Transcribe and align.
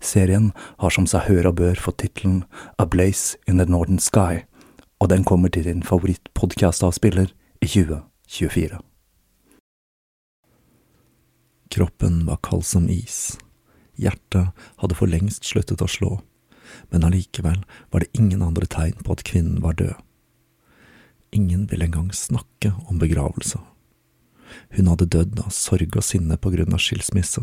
Serien 0.00 0.52
har 0.78 0.94
som 0.94 1.06
seg 1.10 1.26
hør 1.26 1.50
og 1.50 1.58
bør 1.60 1.80
fått 1.80 2.00
tittelen 2.04 2.44
A 2.78 2.86
Blaze 2.86 3.38
in 3.50 3.58
the 3.58 3.66
Northern 3.66 3.98
Sky, 3.98 4.44
og 5.02 5.10
den 5.10 5.24
kommer 5.26 5.50
til 5.50 5.66
din 5.66 5.82
favorittpodkast-avspiller 5.82 7.32
i 7.62 7.66
2024. 7.66 8.78
Kroppen 11.74 12.24
var 12.26 12.40
kald 12.42 12.64
som 12.64 12.88
is. 12.88 13.36
Hjertet 13.98 14.54
hadde 14.80 14.96
for 14.96 15.10
lengst 15.10 15.46
sluttet 15.46 15.82
å 15.82 15.90
slå, 15.90 16.10
men 16.90 17.04
allikevel 17.04 17.64
var 17.90 18.04
det 18.04 18.14
ingen 18.18 18.42
andre 18.46 18.66
tegn 18.70 19.02
på 19.04 19.16
at 19.16 19.24
kvinnen 19.26 19.60
var 19.64 19.76
død. 19.78 19.96
Ingen 21.36 21.66
ville 21.68 21.84
engang 21.84 22.08
snakke 22.14 22.72
om 22.88 22.98
begravelse. 23.02 23.58
Hun 24.72 24.88
hadde 24.88 25.10
dødd 25.12 25.42
av 25.44 25.52
sorg 25.52 25.98
og 25.98 26.04
sinne 26.06 26.38
på 26.40 26.54
grunn 26.54 26.72
av 26.72 26.80
skilsmisse. 26.80 27.42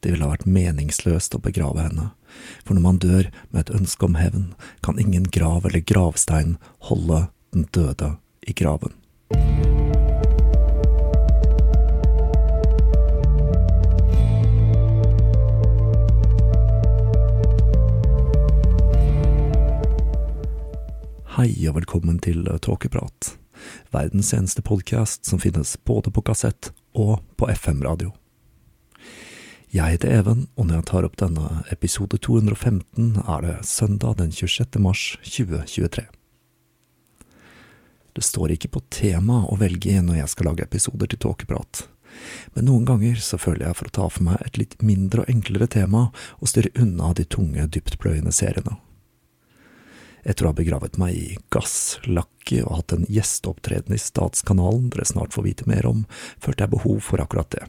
Det 0.00 0.12
ville 0.12 0.26
ha 0.26 0.34
vært 0.34 0.48
meningsløst 0.48 1.34
å 1.36 1.40
begrave 1.42 1.86
henne, 1.86 2.10
for 2.66 2.76
når 2.76 2.84
man 2.84 3.00
dør 3.00 3.30
med 3.48 3.62
et 3.62 3.72
ønske 3.78 4.04
om 4.04 4.18
hevn, 4.20 4.50
kan 4.84 5.00
ingen 5.00 5.24
grav 5.32 5.64
eller 5.64 5.80
gravstein 5.80 6.56
holde 6.90 7.26
den 7.56 7.64
døde 7.72 8.16
i 8.44 8.52
graven. 8.52 8.92
Hei 21.36 21.50
og 21.68 21.76
velkommen 21.76 22.20
til 22.24 22.46
Tåkeprat, 22.64 23.34
verdens 23.92 24.32
eneste 24.36 24.64
podkast 24.64 25.28
som 25.28 25.40
finnes 25.40 25.74
både 25.84 26.12
på 26.12 26.24
kassett 26.24 26.72
og 26.96 27.18
på 27.36 27.48
FM-radio. 27.52 28.14
Jeg 29.74 29.96
heter 29.96 30.12
Even, 30.14 30.44
og 30.54 30.68
når 30.68 30.78
jeg 30.78 30.86
tar 30.86 31.06
opp 31.08 31.16
denne 31.18 31.48
episode 31.74 32.20
215, 32.22 33.16
er 33.18 33.40
det 33.42 33.54
søndag 33.66 34.14
den 34.20 34.30
26. 34.30 34.78
mars 34.78 35.00
2023. 35.26 36.04
Det 38.14 38.24
står 38.24 38.54
ikke 38.54 38.70
på 38.76 38.84
tema 38.94 39.40
å 39.50 39.58
velge 39.58 39.98
når 40.06 40.20
jeg 40.20 40.32
skal 40.32 40.52
lage 40.52 40.62
episoder 40.68 41.10
til 41.10 41.18
tåkeprat, 41.26 41.82
men 42.54 42.70
noen 42.70 42.86
ganger 42.86 43.18
så 43.18 43.40
føler 43.42 43.66
jeg 43.66 43.78
for 43.80 43.90
å 43.90 43.96
ta 43.98 44.06
for 44.06 44.28
meg 44.28 44.46
et 44.46 44.62
litt 44.62 44.78
mindre 44.86 45.24
og 45.24 45.34
enklere 45.34 45.66
tema 45.74 46.06
og 46.38 46.52
styre 46.52 46.70
unna 46.78 47.10
de 47.18 47.26
tunge, 47.26 47.66
dyptpløyende 47.66 48.32
seriene. 48.32 48.78
Etter 50.22 50.46
å 50.46 50.54
ha 50.54 50.60
begravet 50.62 50.94
meg 51.02 51.18
i 51.18 51.40
gass, 51.50 51.98
lakke 52.06 52.62
og 52.62 52.84
hatt 52.84 52.94
en 52.94 53.10
gjesteopptreden 53.10 53.98
i 53.98 54.00
Statskanalen 54.00 54.92
dere 54.94 55.10
snart 55.10 55.34
får 55.34 55.50
vite 55.50 55.66
mer 55.66 55.90
om, 55.90 56.06
følte 56.38 56.62
jeg 56.68 56.78
behov 56.78 57.02
for 57.02 57.26
akkurat 57.26 57.50
det 57.50 57.66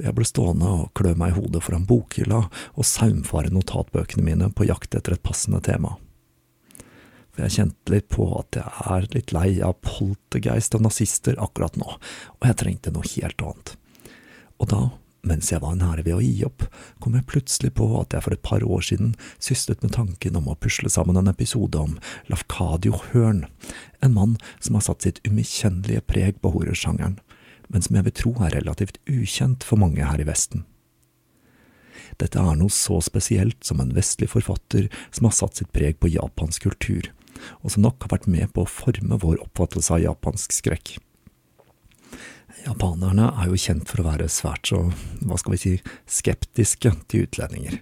jeg 0.00 0.14
ble 0.16 0.26
stående 0.28 0.68
og 0.82 0.92
klø 0.96 1.14
meg 1.18 1.34
i 1.34 1.38
hodet 1.38 1.62
foran 1.64 1.88
bokhylla 1.88 2.44
og 2.48 2.86
saumfare 2.86 3.52
notatbøkene 3.52 4.24
mine 4.26 4.50
på 4.54 4.68
jakt 4.68 4.96
etter 4.96 5.16
et 5.16 5.24
passende 5.26 5.60
tema. 5.64 5.96
For 7.30 7.44
jeg 7.46 7.56
kjente 7.56 7.94
litt 7.94 8.08
på 8.12 8.26
at 8.40 8.58
jeg 8.58 8.86
er 8.96 9.06
litt 9.14 9.34
lei 9.34 9.50
av 9.64 9.78
poltergeist 9.86 10.74
og 10.76 10.86
nazister 10.88 11.38
akkurat 11.40 11.78
nå, 11.78 11.86
og 12.40 12.48
jeg 12.48 12.58
trengte 12.58 12.94
noe 12.94 13.06
helt 13.14 13.44
annet. 13.46 13.76
Og 14.60 14.68
da, 14.72 14.80
mens 15.24 15.52
jeg 15.52 15.62
var 15.62 15.78
nære 15.78 16.04
ved 16.08 16.16
å 16.16 16.24
gi 16.24 16.42
opp, 16.48 16.66
kom 17.00 17.14
jeg 17.16 17.28
plutselig 17.30 17.72
på 17.78 17.86
at 18.00 18.16
jeg 18.16 18.26
for 18.26 18.36
et 18.36 18.44
par 18.44 18.64
år 18.66 18.84
siden 18.84 19.14
syslet 19.38 19.84
med 19.84 19.94
tanken 19.96 20.36
om 20.40 20.50
å 20.50 20.58
pusle 20.58 20.90
sammen 20.92 21.20
en 21.20 21.30
episode 21.30 21.80
om 21.80 21.96
Lafkadio 22.32 22.98
Hørn, 23.10 23.46
en 24.02 24.16
mann 24.16 24.36
som 24.58 24.76
har 24.76 24.88
satt 24.88 25.06
sitt 25.06 25.22
umiskjennelige 25.28 26.04
preg 26.10 26.40
på 26.42 26.52
horrorsjangeren, 26.56 27.20
men 27.70 27.84
som 27.84 27.96
jeg 27.96 28.08
vil 28.08 28.16
tro 28.18 28.34
er 28.44 28.56
relativt 28.58 29.00
ukjent 29.08 29.64
for 29.66 29.80
mange 29.80 30.04
her 30.04 30.20
i 30.20 30.26
Vesten. 30.28 30.66
Dette 32.20 32.40
er 32.42 32.58
noe 32.58 32.72
så 32.74 32.98
spesielt 33.04 33.62
som 33.64 33.80
en 33.80 33.94
vestlig 33.96 34.28
forfatter 34.32 34.88
som 35.14 35.28
har 35.28 35.36
satt 35.36 35.60
sitt 35.60 35.70
preg 35.72 36.00
på 36.02 36.10
japansk 36.10 36.66
kultur, 36.66 37.12
og 37.62 37.72
som 37.72 37.86
nok 37.86 38.02
har 38.04 38.16
vært 38.16 38.28
med 38.30 38.50
på 38.54 38.64
å 38.64 38.70
forme 38.70 39.20
vår 39.22 39.38
oppfattelse 39.46 39.94
av 39.96 40.02
japansk 40.04 40.56
skrekk. 40.56 40.98
Japanerne 42.66 43.30
er 43.40 43.48
jo 43.48 43.60
kjent 43.60 43.88
for 43.88 44.02
å 44.02 44.08
være 44.10 44.26
svært 44.28 44.68
så, 44.68 44.82
hva 45.24 45.38
skal 45.40 45.54
vi 45.54 45.60
si, 45.62 45.72
skeptiske 46.10 46.92
til 47.08 47.24
utlendinger. 47.24 47.78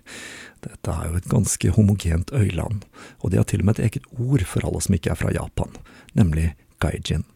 Dette 0.63 0.93
er 0.93 1.09
jo 1.09 1.19
et 1.19 1.31
ganske 1.33 1.73
homogent 1.75 2.31
øyland, 2.37 2.85
og 3.19 3.33
de 3.33 3.41
har 3.41 3.49
til 3.49 3.65
og 3.65 3.71
med 3.71 3.79
et 3.79 3.89
eget 3.89 4.07
ord 4.15 4.45
for 4.47 4.69
alle 4.69 4.85
som 4.85 4.95
ikke 4.95 5.15
er 5.15 5.19
fra 5.19 5.35
Japan, 5.35 5.75
nemlig 6.19 6.53
gaijin. 6.83 7.27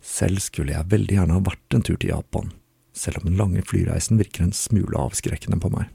Selv 0.00 0.40
skulle 0.42 0.74
jeg 0.74 0.90
veldig 0.90 1.16
gjerne 1.16 1.36
ha 1.36 1.44
vært 1.44 1.76
en 1.76 1.84
tur 1.86 1.96
til 1.96 2.12
Japan, 2.12 2.52
selv 2.96 3.20
om 3.20 3.28
den 3.28 3.38
lange 3.40 3.62
flyreisen 3.68 4.20
virker 4.20 4.46
en 4.46 4.56
smule 4.56 4.96
avskrekkende 4.98 5.60
på 5.60 5.72
meg. 5.74 5.88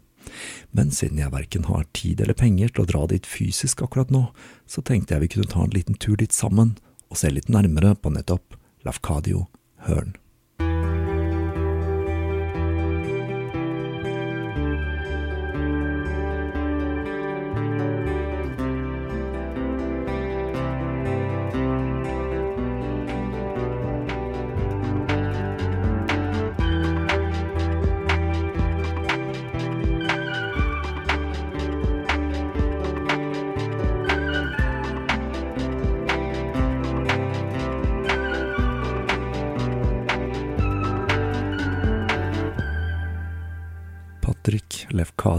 Men 0.75 0.91
siden 0.91 1.21
jeg 1.21 1.33
verken 1.33 1.67
har 1.69 1.85
tid 1.93 2.21
eller 2.21 2.37
penger 2.37 2.73
til 2.73 2.85
å 2.85 2.89
dra 2.89 3.05
dit 3.11 3.25
fysisk 3.29 3.83
akkurat 3.85 4.13
nå, 4.13 4.27
så 4.67 4.81
tenkte 4.81 5.15
jeg 5.15 5.25
vi 5.25 5.31
kunne 5.35 5.51
ta 5.51 5.63
en 5.65 5.75
liten 5.75 5.97
tur 6.01 6.17
dit 6.19 6.33
sammen 6.33 6.75
og 7.09 7.19
se 7.21 7.31
litt 7.31 7.49
nærmere 7.51 7.93
på 7.95 8.13
nettopp 8.13 8.57
Lafcadio 8.85 9.45
Hørn. 9.85 10.15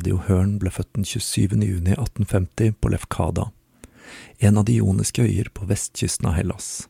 Lefkadio 0.06 0.22
Hørn 0.28 0.58
ble 0.62 0.70
født 0.70 0.92
den 0.94 1.04
27. 1.04 1.56
juni 1.66 1.90
1850 1.90 2.76
på 2.78 2.90
Lefkada, 2.92 3.48
en 4.38 4.58
av 4.60 4.64
de 4.68 4.76
ioniske 4.78 5.24
øyer 5.24 5.48
på 5.50 5.66
vestkysten 5.66 6.28
av 6.30 6.36
Hellas. 6.36 6.86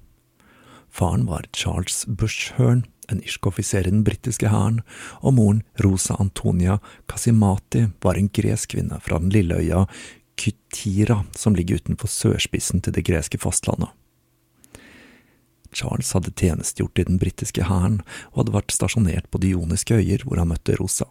Faren 0.92 1.24
var 1.24 1.48
Charles 1.56 2.04
Bush 2.04 2.52
Hearn, 2.58 2.84
en 3.08 3.22
irsk 3.24 3.48
offiser 3.48 3.88
i 3.88 3.94
den 3.94 4.04
britiske 4.04 4.52
hæren, 4.52 4.82
og 5.24 5.38
moren 5.38 5.64
Rosa 5.80 6.18
Antonia 6.20 6.76
Casimati 7.08 7.86
var 8.04 8.20
en 8.20 8.28
gresk 8.28 8.74
kvinne 8.76 9.00
fra 9.00 9.16
den 9.16 9.32
lille 9.32 9.62
øya 9.64 9.86
Kytira, 10.36 11.24
som 11.32 11.56
ligger 11.56 11.80
utenfor 11.80 12.12
sørspissen 12.12 12.84
til 12.84 12.92
det 12.92 13.08
greske 13.08 13.40
fastlandet. 13.40 13.88
Charles 15.72 16.12
hadde 16.12 16.36
tjenestegjort 16.36 17.00
i 17.00 17.08
den 17.08 17.16
britiske 17.16 17.64
hæren 17.64 18.02
og 18.34 18.42
hadde 18.42 18.60
vært 18.60 18.76
stasjonert 18.76 19.30
på 19.32 19.40
de 19.40 19.56
ioniske 19.56 20.04
øyer 20.04 20.28
hvor 20.28 20.36
han 20.36 20.52
møtte 20.52 20.76
Rosa. 20.76 21.08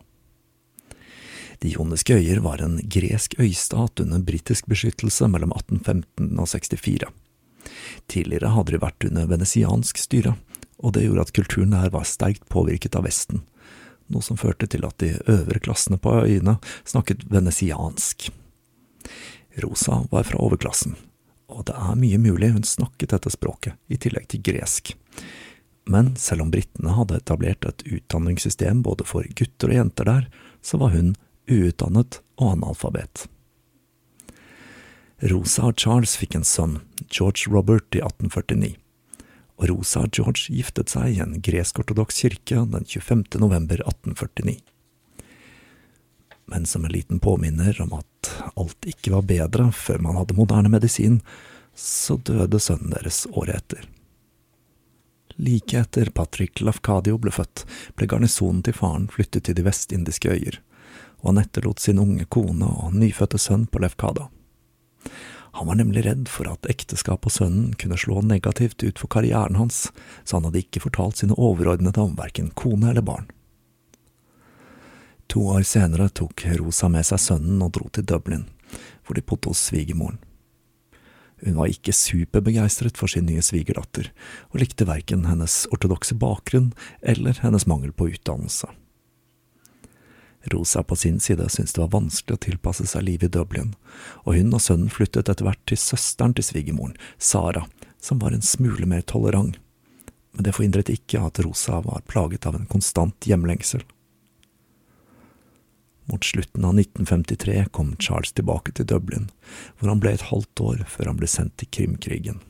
De 1.62 1.72
Joniske 1.72 2.18
øyer 2.18 2.42
var 2.44 2.62
en 2.62 2.80
gresk 2.92 3.38
øystat 3.40 4.00
under 4.04 4.20
britisk 4.20 4.68
beskyttelse 4.72 5.28
mellom 5.32 5.54
1815 5.56 6.40
og 6.40 6.50
64. 6.52 7.10
Tidligere 8.12 8.54
hadde 8.54 8.76
de 8.76 8.82
vært 8.82 9.08
under 9.08 9.30
venesiansk 9.30 10.00
styre, 10.02 10.36
og 10.84 10.94
det 10.96 11.06
gjorde 11.06 11.26
at 11.28 11.34
kulturen 11.36 11.74
der 11.74 11.94
var 11.94 12.08
sterkt 12.08 12.48
påvirket 12.52 12.98
av 12.98 13.08
Vesten, 13.08 13.44
noe 14.12 14.26
som 14.26 14.38
førte 14.38 14.68
til 14.70 14.86
at 14.86 15.00
de 15.02 15.16
øvre 15.32 15.62
klassene 15.64 15.98
på 16.02 16.14
øyene 16.26 16.58
snakket 16.86 17.26
venesiansk. 17.32 18.30
Rosa 19.64 20.04
var 20.12 20.28
fra 20.28 20.42
overklassen, 20.44 20.98
og 21.48 21.66
det 21.70 21.78
er 21.80 21.98
mye 22.00 22.20
mulig 22.22 22.52
hun 22.54 22.68
snakket 22.68 23.16
dette 23.16 23.32
språket, 23.34 23.80
i 23.88 23.98
tillegg 23.98 24.28
til 24.30 24.44
gresk. 24.46 24.94
Men 25.86 26.16
selv 26.18 26.46
om 26.46 26.52
britene 26.52 26.96
hadde 26.98 27.20
etablert 27.22 27.66
et 27.70 27.84
utdanningssystem 27.86 28.82
både 28.86 29.06
for 29.08 29.26
gutter 29.38 29.72
og 29.72 29.80
jenter 29.80 30.10
der, 30.10 30.28
så 30.66 30.80
var 30.82 30.96
hun 30.96 31.14
uutdannet 31.50 32.22
og 32.40 32.56
analfabet. 32.56 33.26
Rosa 35.24 35.70
og 35.70 35.80
Charles 35.80 36.18
fikk 36.20 36.36
en 36.36 36.48
sønn, 36.48 36.80
George 37.08 37.48
Robert, 37.52 37.88
i 37.96 38.02
1849, 38.04 38.76
og 39.56 39.70
Rosa 39.72 40.04
og 40.04 40.12
George 40.18 40.52
giftet 40.52 40.92
seg 40.92 41.16
i 41.16 41.22
en 41.24 41.38
gresk-ortodoks 41.44 42.20
kirke 42.26 42.66
den 42.74 42.88
25. 42.90 43.40
november 43.40 43.80
1849. 43.86 44.60
Men 46.52 46.68
som 46.70 46.86
en 46.86 46.94
liten 46.94 47.20
påminner 47.24 47.80
om 47.82 47.96
at 47.98 48.32
alt 48.60 48.86
ikke 48.86 49.16
var 49.16 49.26
bedre 49.30 49.72
før 49.74 50.04
man 50.04 50.20
hadde 50.20 50.38
moderne 50.38 50.70
medisin, 50.70 51.22
så 51.76 52.18
døde 52.18 52.60
sønnen 52.62 52.94
deres 52.94 53.24
året 53.32 53.64
etter. 53.64 53.88
Like 55.36 55.80
etter 55.80 56.12
Patrick 56.16 56.62
Lafcadio 56.62 57.18
ble 57.20 57.34
født, 57.34 57.66
ble 57.96 58.08
garnisonen 58.08 58.62
til 58.64 58.76
faren 58.78 59.10
flyttet 59.12 59.48
til 59.48 59.58
de 59.58 59.66
vestindiske 59.66 60.32
øyer, 60.32 60.62
og 61.26 61.32
han 61.34 61.42
etterlot 61.42 61.82
sin 61.82 61.98
unge 62.00 62.28
kone 62.30 62.70
og 62.70 62.94
nyfødte 62.94 63.42
sønn 63.42 63.66
på 63.66 63.82
Lefkada. 63.82 64.30
Han 65.56 65.70
var 65.70 65.80
nemlig 65.80 66.04
redd 66.06 66.28
for 66.30 66.50
at 66.52 66.68
ekteskapet 66.70 67.32
og 67.32 67.34
sønnen 67.34 67.72
kunne 67.80 67.98
slå 67.98 68.22
negativt 68.22 68.84
ut 68.84 69.00
for 69.02 69.10
karrieren 69.10 69.58
hans, 69.58 69.88
så 70.28 70.38
han 70.38 70.46
hadde 70.50 70.62
ikke 70.62 70.84
fortalt 70.84 71.22
sine 71.22 71.38
overordnede 71.40 72.02
om 72.04 72.14
verken 72.20 72.52
kone 72.60 72.92
eller 72.92 73.06
barn. 73.08 73.30
To 75.32 75.48
år 75.56 75.66
senere 75.66 76.12
tok 76.14 76.46
Rosa 76.60 76.92
med 76.92 77.08
seg 77.08 77.24
sønnen 77.24 77.64
og 77.66 77.74
dro 77.74 77.90
til 77.90 78.06
Dublin, 78.06 78.46
hvor 79.08 79.18
de 79.18 79.26
bodde 79.26 79.50
hos 79.50 79.64
svigermoren. 79.72 80.20
Hun 81.46 81.58
var 81.58 81.72
ikke 81.72 81.96
superbegeistret 81.96 83.00
for 83.00 83.12
sin 83.12 83.28
nye 83.28 83.44
svigerdatter, 83.44 84.12
og 84.54 84.62
likte 84.62 84.88
verken 84.88 85.26
hennes 85.30 85.64
ortodokse 85.74 86.20
bakgrunn 86.20 86.74
eller 87.02 87.40
hennes 87.42 87.68
mangel 87.68 87.96
på 87.96 88.12
utdannelse. 88.14 88.70
Rosa 90.54 90.84
på 90.84 90.96
sin 90.96 91.20
side 91.20 91.50
syntes 91.50 91.74
det 91.74 91.82
var 91.82 91.94
vanskelig 91.96 92.38
å 92.38 92.44
tilpasse 92.46 92.86
seg 92.90 93.06
livet 93.08 93.30
i 93.30 93.38
Dublin, 93.38 93.74
og 94.26 94.38
hun 94.38 94.54
og 94.54 94.62
sønnen 94.62 94.94
flyttet 94.94 95.30
etter 95.32 95.48
hvert 95.48 95.62
til 95.70 95.80
søsteren 95.82 96.36
til 96.38 96.46
svigermoren, 96.46 96.98
Sara, 97.18 97.66
som 98.02 98.22
var 98.22 98.36
en 98.36 98.46
smule 98.46 98.86
mer 98.90 99.02
tolerant. 99.02 99.58
Men 100.36 100.46
det 100.46 100.56
forhindret 100.58 100.92
ikke 100.92 101.24
at 101.24 101.40
Rosa 101.46 101.80
var 101.86 102.06
plaget 102.12 102.46
av 102.46 102.58
en 102.58 102.68
konstant 102.70 103.28
hjemlengsel. 103.28 103.86
Mot 106.06 106.24
slutten 106.24 106.66
av 106.66 106.76
1953 106.78 107.66
kom 107.74 107.96
Charles 107.98 108.36
tilbake 108.36 108.76
til 108.76 108.86
Dublin, 108.86 109.32
hvor 109.80 109.90
han 109.90 110.04
ble 110.04 110.14
et 110.14 110.28
halvt 110.30 110.62
år 110.62 110.84
før 110.90 111.10
han 111.10 111.18
ble 111.22 111.30
sendt 111.32 111.56
til 111.58 111.72
Krimkrigen. 111.74 112.44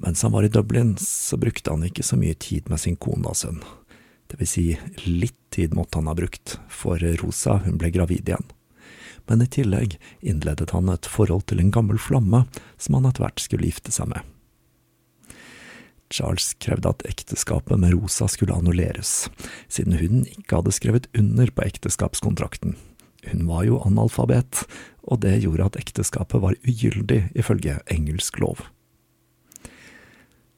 Mens 0.00 0.22
han 0.24 0.32
var 0.32 0.46
i 0.46 0.48
Dublin, 0.48 0.96
så 0.98 1.36
brukte 1.36 1.70
han 1.70 1.84
ikke 1.84 2.02
så 2.06 2.16
mye 2.16 2.34
tid 2.34 2.70
med 2.72 2.80
sin 2.80 2.96
kone 2.96 3.28
og 3.28 3.36
sønn. 3.36 3.60
Det 4.32 4.38
vil 4.40 4.48
si, 4.48 4.66
litt 5.04 5.36
tid 5.52 5.74
måtte 5.76 6.00
han 6.00 6.08
ha 6.08 6.14
brukt, 6.16 6.54
for 6.72 6.96
Rosa 7.20 7.58
hun 7.66 7.76
ble 7.76 7.90
gravid 7.92 8.30
igjen. 8.30 8.46
Men 9.28 9.44
i 9.44 9.46
tillegg 9.46 9.98
innledet 10.24 10.72
han 10.72 10.88
et 10.88 11.04
forhold 11.04 11.44
til 11.50 11.60
en 11.60 11.72
gammel 11.74 12.00
flamme 12.00 12.46
som 12.80 12.96
han 12.96 13.10
etter 13.10 13.26
hvert 13.26 13.42
skulle 13.44 13.68
gifte 13.68 13.92
seg 13.92 14.08
med. 14.08 14.24
Charles 16.12 16.54
krevde 16.64 16.94
at 16.94 17.04
ekteskapet 17.08 17.76
med 17.76 17.92
Rosa 17.92 18.24
skulle 18.28 18.56
annulleres, 18.56 19.28
siden 19.68 20.00
hun 20.00 20.24
ikke 20.24 20.62
hadde 20.62 20.74
skrevet 20.80 21.08
under 21.12 21.52
på 21.52 21.68
ekteskapskontrakten. 21.68 22.78
Hun 23.28 23.44
var 23.52 23.68
jo 23.68 23.84
analfabet, 23.84 24.64
og 25.04 25.20
det 25.28 25.42
gjorde 25.44 25.68
at 25.68 25.80
ekteskapet 25.84 26.40
var 26.40 26.56
ugyldig 26.64 27.26
ifølge 27.36 27.82
engelsk 27.92 28.40
lov. 28.40 28.64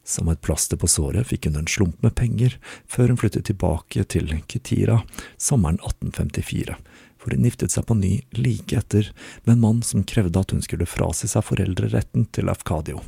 Som 0.04 0.28
et 0.28 0.40
plaster 0.44 0.76
på 0.76 0.88
såret 0.90 1.30
fikk 1.30 1.48
hun 1.48 1.56
en 1.56 1.70
slump 1.70 2.02
med 2.04 2.14
penger 2.18 2.58
før 2.86 3.08
hun 3.12 3.20
flyttet 3.20 3.48
tilbake 3.48 4.04
til 4.12 4.34
Kitira 4.46 5.00
sommeren 5.40 5.80
1854, 5.80 6.76
hvor 7.18 7.32
hun 7.32 7.48
giftet 7.48 7.72
seg 7.72 7.88
på 7.88 7.96
ny 7.96 8.12
like 8.36 8.76
etter 8.76 9.08
med 9.46 9.56
en 9.56 9.64
mann 9.64 9.82
som 9.82 10.04
krevde 10.04 10.44
at 10.44 10.52
hun 10.52 10.62
skulle 10.64 10.88
frasi 10.88 11.30
seg 11.32 11.46
foreldreretten 11.48 12.28
til 12.36 12.52
Afkadio, 12.52 13.00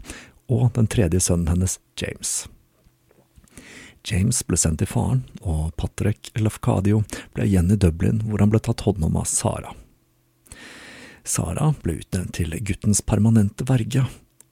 og 0.48 0.70
den 0.78 0.88
tredje 0.88 1.20
sønnen 1.20 1.52
hennes, 1.52 1.78
James. 2.00 2.46
James 4.06 4.40
ble 4.46 4.56
sendt 4.56 4.80
til 4.80 4.88
faren, 4.88 5.24
og 5.42 5.74
Patrick 5.76 6.30
Lafkadio 6.38 7.02
ble 7.34 7.48
igjen 7.48 7.72
i 7.74 7.80
Dublin, 7.80 8.22
hvor 8.24 8.40
han 8.40 8.52
ble 8.52 8.62
tatt 8.62 8.86
hånd 8.86 9.04
om 9.04 9.18
av 9.18 9.26
Sara. 9.28 9.74
Sara 11.26 11.72
ble 11.82 11.98
utnevnt 12.00 12.36
til 12.38 12.54
guttens 12.62 13.02
permanente 13.02 13.66
verge, 13.66 14.06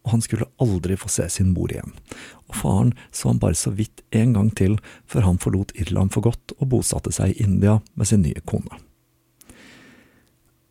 og 0.04 0.14
han 0.14 0.24
skulle 0.24 0.48
aldri 0.60 0.96
få 1.00 1.08
se 1.08 1.26
sin 1.32 1.52
mor 1.56 1.72
igjen, 1.72 1.94
og 2.48 2.58
faren 2.60 2.94
så 3.10 3.32
han 3.32 3.40
bare 3.42 3.58
så 3.58 3.72
vidt 3.74 4.04
en 4.14 4.34
gang 4.36 4.50
til 4.56 4.76
før 5.10 5.30
han 5.30 5.40
forlot 5.40 5.72
Irland 5.80 6.12
for 6.14 6.28
godt 6.28 6.56
og 6.58 6.68
bosatte 6.76 7.12
seg 7.14 7.32
i 7.32 7.46
India 7.46 7.80
med 7.94 8.10
sin 8.10 8.22
nye 8.26 8.44
kone. 8.44 8.82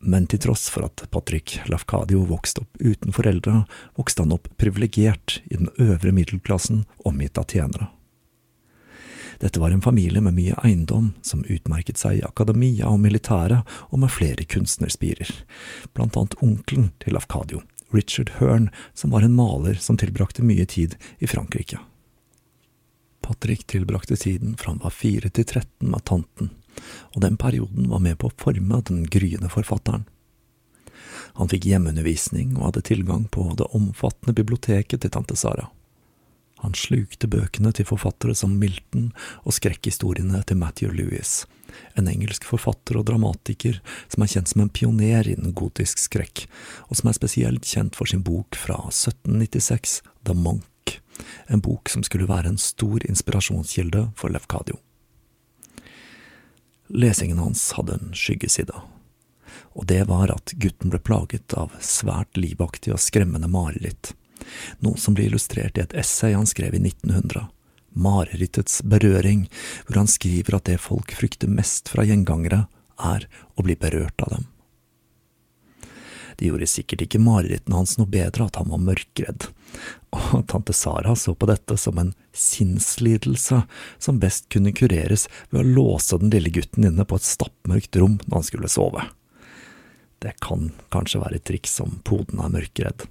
Men 0.04 0.26
til 0.28 0.42
tross 0.44 0.68
for 0.68 0.84
at 0.84 1.06
Patrick 1.10 1.62
Lafcadio 1.72 2.26
vokste 2.28 2.60
opp 2.60 2.80
uten 2.80 3.14
foreldre, 3.16 3.62
vokste 3.96 4.24
han 4.24 4.34
opp 4.36 4.50
privilegert 4.60 5.38
i 5.48 5.56
den 5.56 5.70
øvre 5.80 6.12
middelklassen, 6.12 6.84
omgitt 7.08 7.40
av 7.40 7.48
tjenere. 7.48 7.88
Dette 9.40 9.60
var 9.60 9.72
en 9.72 9.82
familie 9.82 10.20
med 10.20 10.36
mye 10.36 10.56
eiendom, 10.62 11.12
som 11.24 11.42
utmerket 11.50 11.98
seg 11.98 12.20
i 12.20 12.26
akademia 12.26 12.86
og 12.92 13.00
militæret, 13.02 13.64
og 13.90 14.04
med 14.04 14.12
flere 14.12 14.44
kunstnerspirer, 14.44 15.32
blant 15.96 16.16
annet 16.20 16.36
onkelen 16.44 16.92
til 17.02 17.16
Lafcadio, 17.16 17.64
Richard 17.94 18.34
Hearn, 18.38 18.70
som 18.94 19.14
var 19.14 19.22
en 19.22 19.36
maler 19.36 19.78
som 19.80 19.98
tilbrakte 20.00 20.44
mye 20.44 20.66
tid 20.66 20.96
i 21.18 21.30
Frankrike. 21.30 21.78
Patrick 23.24 23.66
tilbrakte 23.70 24.16
tiden 24.16 24.56
fra 24.56 24.74
han 24.74 24.82
var 24.82 24.92
fire 24.92 25.30
til 25.30 25.46
13 25.46 25.88
med 25.88 26.04
tanten, 26.04 26.50
og 27.14 27.22
den 27.24 27.38
perioden 27.40 27.88
var 27.88 28.02
med 28.04 28.18
på 28.20 28.28
å 28.28 28.36
forme 28.36 28.82
den 28.84 29.06
gryende 29.08 29.48
forfatteren. 29.48 30.04
Han 31.34 31.48
fikk 31.50 31.64
hjemmeundervisning 31.66 32.52
og 32.58 32.68
hadde 32.68 32.84
tilgang 32.90 33.24
på 33.32 33.46
det 33.58 33.70
omfattende 33.74 34.36
biblioteket 34.36 35.02
til 35.02 35.14
tante 35.14 35.38
Sara. 35.38 35.70
Han 36.62 36.76
slukte 36.78 37.28
bøkene 37.28 37.72
til 37.74 37.88
forfattere 37.88 38.36
som 38.38 38.54
Milton 38.60 39.10
og 39.42 39.56
skrekkhistoriene 39.56 40.44
til 40.46 40.60
Matthew 40.60 40.94
Lewis, 40.94 41.42
en 41.94 42.08
engelsk 42.10 42.44
forfatter 42.48 42.98
og 42.98 43.06
dramatiker 43.08 43.80
som 44.12 44.24
er 44.24 44.32
kjent 44.34 44.50
som 44.52 44.64
en 44.64 44.72
pioner 44.72 45.28
innen 45.30 45.54
gotisk 45.56 46.00
skrekk, 46.02 46.46
og 46.88 46.98
som 46.98 47.10
er 47.10 47.18
spesielt 47.18 47.68
kjent 47.68 47.98
for 47.98 48.10
sin 48.10 48.24
bok 48.26 48.58
fra 48.58 48.78
1796, 48.90 50.00
The 50.26 50.36
Monk, 50.38 50.98
en 51.46 51.62
bok 51.64 51.92
som 51.92 52.04
skulle 52.06 52.28
være 52.30 52.52
en 52.52 52.60
stor 52.60 53.04
inspirasjonskilde 53.08 54.08
for 54.18 54.34
Lefkadio. 54.34 54.80
Lesingen 56.94 57.40
hans 57.40 57.72
hadde 57.78 57.96
en 57.96 58.12
skyggeside, 58.14 58.76
og 59.74 59.86
det 59.90 60.04
var 60.10 60.30
at 60.34 60.52
gutten 60.60 60.92
ble 60.92 61.00
plaget 61.02 61.56
av 61.58 61.72
svært 61.82 62.36
livaktige 62.38 62.94
og 62.94 63.02
skremmende 63.02 63.48
mareritt, 63.50 64.12
noe 64.84 65.00
som 65.00 65.16
ble 65.16 65.28
illustrert 65.30 65.78
i 65.78 65.84
et 65.84 65.96
essay 65.96 66.36
han 66.36 66.46
skrev 66.46 66.76
i 66.76 66.82
1900, 66.82 67.48
Marerittets 67.94 68.80
berøring, 68.82 69.46
hvor 69.86 70.02
han 70.02 70.10
skriver 70.10 70.58
at 70.58 70.66
det 70.70 70.80
folk 70.82 71.14
frykter 71.16 71.50
mest 71.50 71.90
fra 71.92 72.06
gjengangere, 72.06 72.66
er 72.98 73.28
å 73.54 73.64
bli 73.66 73.76
berørt 73.78 74.26
av 74.26 74.36
dem. 74.36 74.50
Det 76.34 76.48
gjorde 76.48 76.66
sikkert 76.66 77.04
ikke 77.04 77.22
marerittene 77.22 77.78
hans 77.78 77.94
noe 77.98 78.10
bedre 78.10 78.48
at 78.48 78.58
han 78.58 78.70
var 78.72 78.82
mørkredd, 78.82 79.48
og 80.14 80.46
tante 80.50 80.74
Sara 80.74 81.14
så 81.18 81.34
på 81.38 81.46
dette 81.50 81.76
som 81.78 81.98
en 82.02 82.10
sinnslidelse 82.34 83.60
som 84.02 84.18
best 84.22 84.48
kunne 84.50 84.74
kureres 84.74 85.28
ved 85.52 85.62
å 85.62 85.74
låse 85.78 86.18
den 86.18 86.34
lille 86.34 86.50
gutten 86.54 86.88
inne 86.90 87.06
på 87.06 87.18
et 87.18 87.28
stappmørkt 87.28 88.00
rom 88.02 88.18
når 88.26 88.40
han 88.40 88.48
skulle 88.50 88.72
sove. 88.72 89.06
Det 90.24 90.34
kan 90.42 90.72
kanskje 90.94 91.20
være 91.22 91.38
et 91.38 91.46
triks 91.46 91.76
om 91.84 92.00
poden 92.06 92.42
er 92.42 92.52
mørkredd. 92.54 93.06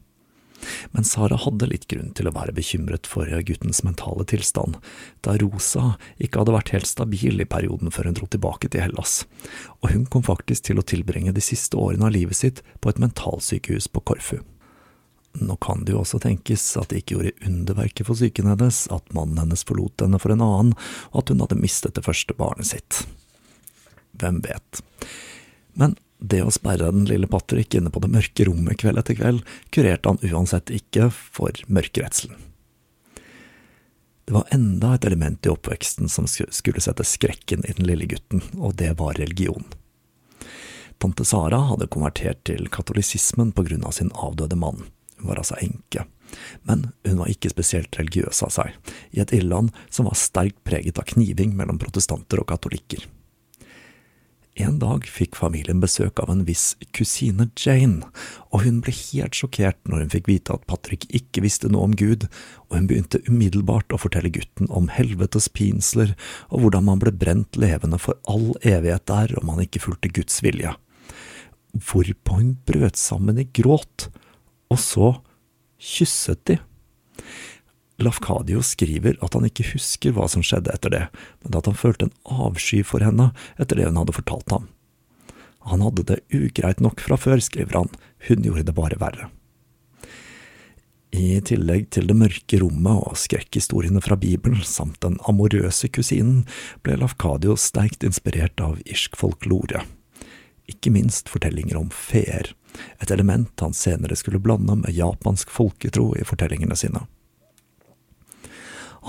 Men 0.91 1.07
Sara 1.07 1.37
hadde 1.39 1.69
litt 1.71 1.87
grunn 1.91 2.13
til 2.15 2.29
å 2.29 2.35
være 2.35 2.55
bekymret 2.55 3.09
for 3.09 3.29
guttens 3.47 3.83
mentale 3.85 4.25
tilstand, 4.29 4.79
da 5.25 5.35
Rosa 5.41 5.93
ikke 6.17 6.43
hadde 6.43 6.55
vært 6.55 6.73
helt 6.75 6.89
stabil 6.89 7.43
i 7.43 7.49
perioden 7.49 7.93
før 7.93 8.09
hun 8.09 8.17
dro 8.19 8.29
tilbake 8.29 8.71
til 8.71 8.85
Hellas, 8.85 9.23
og 9.81 9.91
hun 9.93 10.07
kom 10.09 10.25
faktisk 10.25 10.69
til 10.69 10.81
å 10.81 10.87
tilbringe 10.87 11.35
de 11.35 11.43
siste 11.43 11.79
årene 11.79 12.09
av 12.09 12.15
livet 12.15 12.39
sitt 12.39 12.63
på 12.81 12.91
et 12.91 13.01
mentalsykehus 13.01 13.89
på 13.93 14.03
Korfu. 14.07 14.39
Nå 15.41 15.55
kan 15.65 15.81
det 15.85 15.95
jo 15.95 16.03
også 16.03 16.19
tenkes 16.21 16.65
at 16.77 16.91
det 16.91 17.01
ikke 17.01 17.15
gjorde 17.15 17.47
underverket 17.47 18.05
for 18.05 18.17
psyken 18.17 18.51
hennes 18.51 18.83
at 18.93 19.13
mannen 19.17 19.39
hennes 19.41 19.65
forlot 19.65 20.03
henne 20.05 20.19
for 20.21 20.33
en 20.33 20.43
annen, 20.45 20.73
og 21.11 21.23
at 21.23 21.33
hun 21.33 21.41
hadde 21.41 21.57
mistet 21.61 21.97
det 21.97 22.05
første 22.05 22.37
barnet 22.37 22.69
sitt. 22.69 23.01
Hvem 24.21 24.43
vet. 24.45 24.83
Men 25.73 25.97
det 26.23 26.39
å 26.43 26.51
sperre 26.53 26.87
den 26.93 27.05
lille 27.09 27.27
Patrick 27.27 27.75
inne 27.75 27.91
på 27.91 27.99
det 28.03 28.11
mørke 28.13 28.47
rommet 28.47 28.79
kveld 28.79 29.01
etter 29.01 29.17
kveld, 29.19 29.43
kurerte 29.75 30.13
han 30.13 30.21
uansett 30.23 30.71
ikke 30.71 31.09
for 31.11 31.57
mørkeredselen. 31.67 32.39
Det 34.23 34.31
var 34.31 34.47
enda 34.55 34.93
et 34.95 35.05
element 35.05 35.45
i 35.45 35.51
oppveksten 35.51 36.07
som 36.07 36.29
skulle 36.31 36.81
sette 36.81 37.03
skrekken 37.03 37.65
i 37.67 37.73
den 37.75 37.89
lille 37.89 38.07
gutten, 38.07 38.39
og 38.55 38.77
det 38.79 38.93
var 39.01 39.19
religion. 39.19 39.65
Tante 41.03 41.25
Sara 41.27 41.59
hadde 41.67 41.89
konvertert 41.91 42.45
til 42.47 42.69
katolisismen 42.71 43.51
på 43.51 43.65
grunn 43.67 43.83
av 43.83 43.97
sin 43.97 44.13
avdøde 44.15 44.55
mann, 44.55 44.85
hun 45.19 45.27
var 45.27 45.41
altså 45.41 45.57
enke, 45.59 46.05
men 46.63 46.85
hun 47.03 47.19
var 47.19 47.33
ikke 47.33 47.51
spesielt 47.51 47.99
religiøs 47.99 48.39
av 48.47 48.53
seg, 48.55 48.71
i 49.11 49.19
et 49.19 49.35
Irland 49.35 49.75
som 49.91 50.07
var 50.07 50.15
sterkt 50.19 50.63
preget 50.63 51.03
av 51.03 51.09
kniving 51.11 51.51
mellom 51.59 51.81
protestanter 51.81 52.39
og 52.39 52.47
katolikker. 52.53 53.03
Dag 54.83 55.05
fikk 55.07 55.37
familien 55.39 55.79
besøk 55.79 56.17
av 56.19 56.31
en 56.33 56.41
viss 56.47 56.73
kusine 56.97 57.45
Jane, 57.55 58.03
og 58.51 58.65
hun 58.65 58.81
ble 58.83 58.91
helt 58.91 59.37
sjokkert 59.37 59.77
når 59.87 60.01
hun 60.01 60.11
fikk 60.11 60.27
vite 60.27 60.55
at 60.57 60.65
Patrick 60.67 61.05
ikke 61.15 61.43
visste 61.45 61.69
noe 61.71 61.87
om 61.87 61.93
Gud, 61.95 62.25
og 62.67 62.75
hun 62.75 62.89
begynte 62.89 63.21
umiddelbart 63.29 63.95
å 63.95 64.01
fortelle 64.01 64.33
gutten 64.33 64.67
om 64.73 64.89
helvetes 64.91 65.47
pinsler 65.55 66.11
og 66.49 66.65
hvordan 66.65 66.89
man 66.89 66.99
ble 66.99 67.13
brent 67.15 67.55
levende 67.59 68.01
for 68.01 68.19
all 68.27 68.51
evighet 68.59 69.05
der 69.07 69.37
om 69.39 69.47
man 69.53 69.63
ikke 69.63 69.85
fulgte 69.85 70.11
Guds 70.11 70.41
vilje. 70.43 70.73
Hvorpå 71.73 72.41
hun 72.41 72.57
brøt 72.67 72.99
sammen 72.99 73.39
i 73.39 73.47
gråt, 73.55 74.09
og 74.67 74.81
så 74.83 75.13
kysset 75.79 76.43
de. 76.49 76.59
Lafcadio 78.01 78.61
skriver 78.65 79.19
at 79.21 79.35
han 79.37 79.45
ikke 79.47 79.67
husker 79.73 80.15
hva 80.15 80.25
som 80.31 80.43
skjedde 80.45 80.73
etter 80.73 80.93
det, 80.93 81.03
men 81.45 81.57
at 81.59 81.69
han 81.69 81.77
følte 81.77 82.09
en 82.09 82.15
avsky 82.47 82.81
for 82.87 83.05
henne 83.05 83.29
etter 83.61 83.77
det 83.77 83.89
hun 83.89 83.99
hadde 84.01 84.15
fortalt 84.17 84.55
ham. 84.55 84.67
Han 85.69 85.83
hadde 85.85 86.05
det 86.09 86.19
ugreit 86.33 86.81
nok 86.83 86.99
fra 87.03 87.17
før, 87.19 87.39
skriver 87.39 87.83
han, 87.83 87.93
hun 88.27 88.43
gjorde 88.43 88.65
det 88.67 88.75
bare 88.75 88.99
verre. 88.99 89.29
I 91.13 91.37
tillegg 91.45 91.91
til 91.93 92.07
det 92.09 92.17
mørke 92.17 92.57
rommet 92.57 93.03
og 93.05 93.17
skrekkhistoriene 93.21 94.01
fra 94.01 94.17
Bibelen 94.17 94.63
samt 94.65 94.97
den 95.05 95.19
amorøse 95.29 95.91
kusinen, 95.93 96.41
ble 96.81 96.97
Lafkadio 96.97 97.53
sterkt 97.59 98.03
inspirert 98.07 98.57
av 98.65 98.79
irsk 98.81 99.19
folklore. 99.19 99.83
Ikke 100.65 100.89
minst 100.95 101.29
fortellinger 101.29 101.77
om 101.77 101.93
feer, 101.93 102.55
et 102.97 103.13
element 103.13 103.53
han 103.61 103.77
senere 103.77 104.17
skulle 104.17 104.41
blande 104.41 104.79
med 104.81 104.97
japansk 104.97 105.53
folketro 105.53 106.15
i 106.17 106.25
fortellingene 106.25 106.75
sine. 106.79 107.05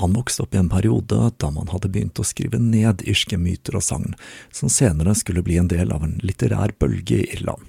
Han 0.00 0.16
vokste 0.16 0.42
opp 0.42 0.54
i 0.54 0.58
en 0.58 0.70
periode 0.72 1.30
da 1.38 1.50
man 1.54 1.70
hadde 1.70 1.90
begynt 1.92 2.18
å 2.18 2.26
skrive 2.26 2.58
ned 2.58 3.04
irske 3.06 3.38
myter 3.38 3.78
og 3.78 3.84
sagn, 3.86 4.16
som 4.50 4.72
senere 4.72 5.14
skulle 5.18 5.44
bli 5.46 5.60
en 5.60 5.70
del 5.70 5.94
av 5.94 6.02
en 6.06 6.18
litterær 6.22 6.74
bølge 6.80 7.20
i 7.22 7.28
Irland. 7.36 7.62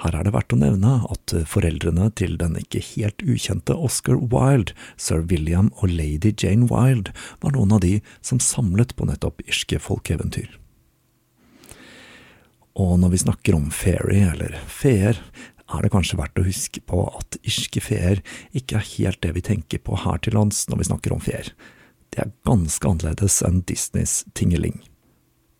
Her 0.00 0.16
er 0.16 0.24
det 0.24 0.32
verdt 0.32 0.54
å 0.56 0.58
nevne 0.58 0.94
at 1.12 1.34
foreldrene 1.50 2.06
til 2.16 2.38
den 2.40 2.56
ikke 2.56 2.80
helt 2.94 3.20
ukjente 3.20 3.76
Oscar 3.76 4.16
Wilde, 4.32 4.72
sir 4.96 5.26
William 5.28 5.68
og 5.76 5.92
lady 5.92 6.32
Jane 6.32 6.70
Wilde, 6.70 7.12
var 7.44 7.52
noen 7.52 7.76
av 7.76 7.82
de 7.84 7.98
som 8.24 8.40
samlet 8.40 8.96
på 8.96 9.10
nettopp 9.10 9.44
irske 9.44 9.76
folkeeventyr. 9.82 10.56
Og 12.80 12.96
når 13.02 13.12
vi 13.12 13.22
snakker 13.26 13.58
om 13.58 13.68
fairy, 13.74 14.22
eller 14.30 14.56
feer, 14.72 15.20
er 15.70 15.84
det 15.84 15.92
kanskje 15.94 16.18
verdt 16.18 16.40
å 16.40 16.46
huske 16.46 16.82
på 16.86 17.02
at 17.08 17.38
irske 17.42 17.82
feer 17.84 18.22
ikke 18.56 18.78
er 18.78 18.88
helt 18.96 19.20
det 19.24 19.34
vi 19.36 19.44
tenker 19.46 19.82
på 19.86 19.98
her 20.04 20.20
til 20.22 20.36
lands 20.38 20.64
når 20.68 20.82
vi 20.82 20.88
snakker 20.90 21.14
om 21.14 21.22
feer. 21.22 21.52
Det 22.10 22.24
er 22.24 22.32
ganske 22.48 22.88
annerledes 22.88 23.38
enn 23.46 23.62
Disneys 23.68 24.24
Tingeling. 24.34 24.80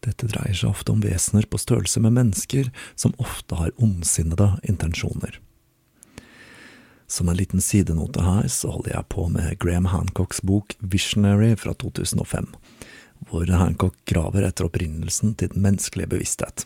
Dette 0.04 0.30
dreier 0.30 0.56
seg 0.56 0.72
ofte 0.72 0.94
om 0.94 1.02
vesener 1.04 1.46
på 1.46 1.60
størrelse 1.60 2.00
med 2.02 2.16
mennesker, 2.16 2.70
som 2.96 3.14
ofte 3.20 3.58
har 3.60 3.74
ondsinnede 3.76 4.54
intensjoner. 4.68 5.38
Som 7.10 7.28
en 7.28 7.36
liten 7.36 7.60
sidenote 7.60 8.22
her, 8.22 8.48
så 8.48 8.70
holder 8.70 8.94
jeg 8.94 9.08
på 9.12 9.26
med 9.34 9.58
Graham 9.60 9.90
Hancocks 9.90 10.40
bok 10.46 10.76
Visionary 10.78 11.56
fra 11.58 11.74
2005, 11.74 12.46
hvor 13.28 13.50
Hancock 13.50 13.98
graver 14.08 14.46
etter 14.46 14.68
opprinnelsen 14.70 15.34
til 15.34 15.50
den 15.52 15.66
menneskelige 15.66 16.10
bevissthet. 16.14 16.64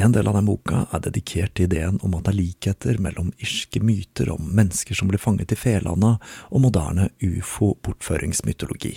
En 0.00 0.12
del 0.12 0.28
av 0.28 0.34
den 0.34 0.46
boka 0.48 0.86
er 0.96 1.02
dedikert 1.04 1.52
til 1.58 1.66
ideen 1.66 1.98
om 2.00 2.14
at 2.16 2.24
det 2.24 2.32
er 2.32 2.38
likheter 2.38 3.00
mellom 3.04 3.34
irske 3.36 3.82
myter 3.84 4.30
om 4.32 4.46
mennesker 4.56 4.96
som 4.96 5.10
blir 5.10 5.20
fanget 5.20 5.52
i 5.52 5.58
felanda, 5.60 6.14
og 6.48 6.62
moderne 6.64 7.10
ufo-bortføringsmytologi. 7.20 8.94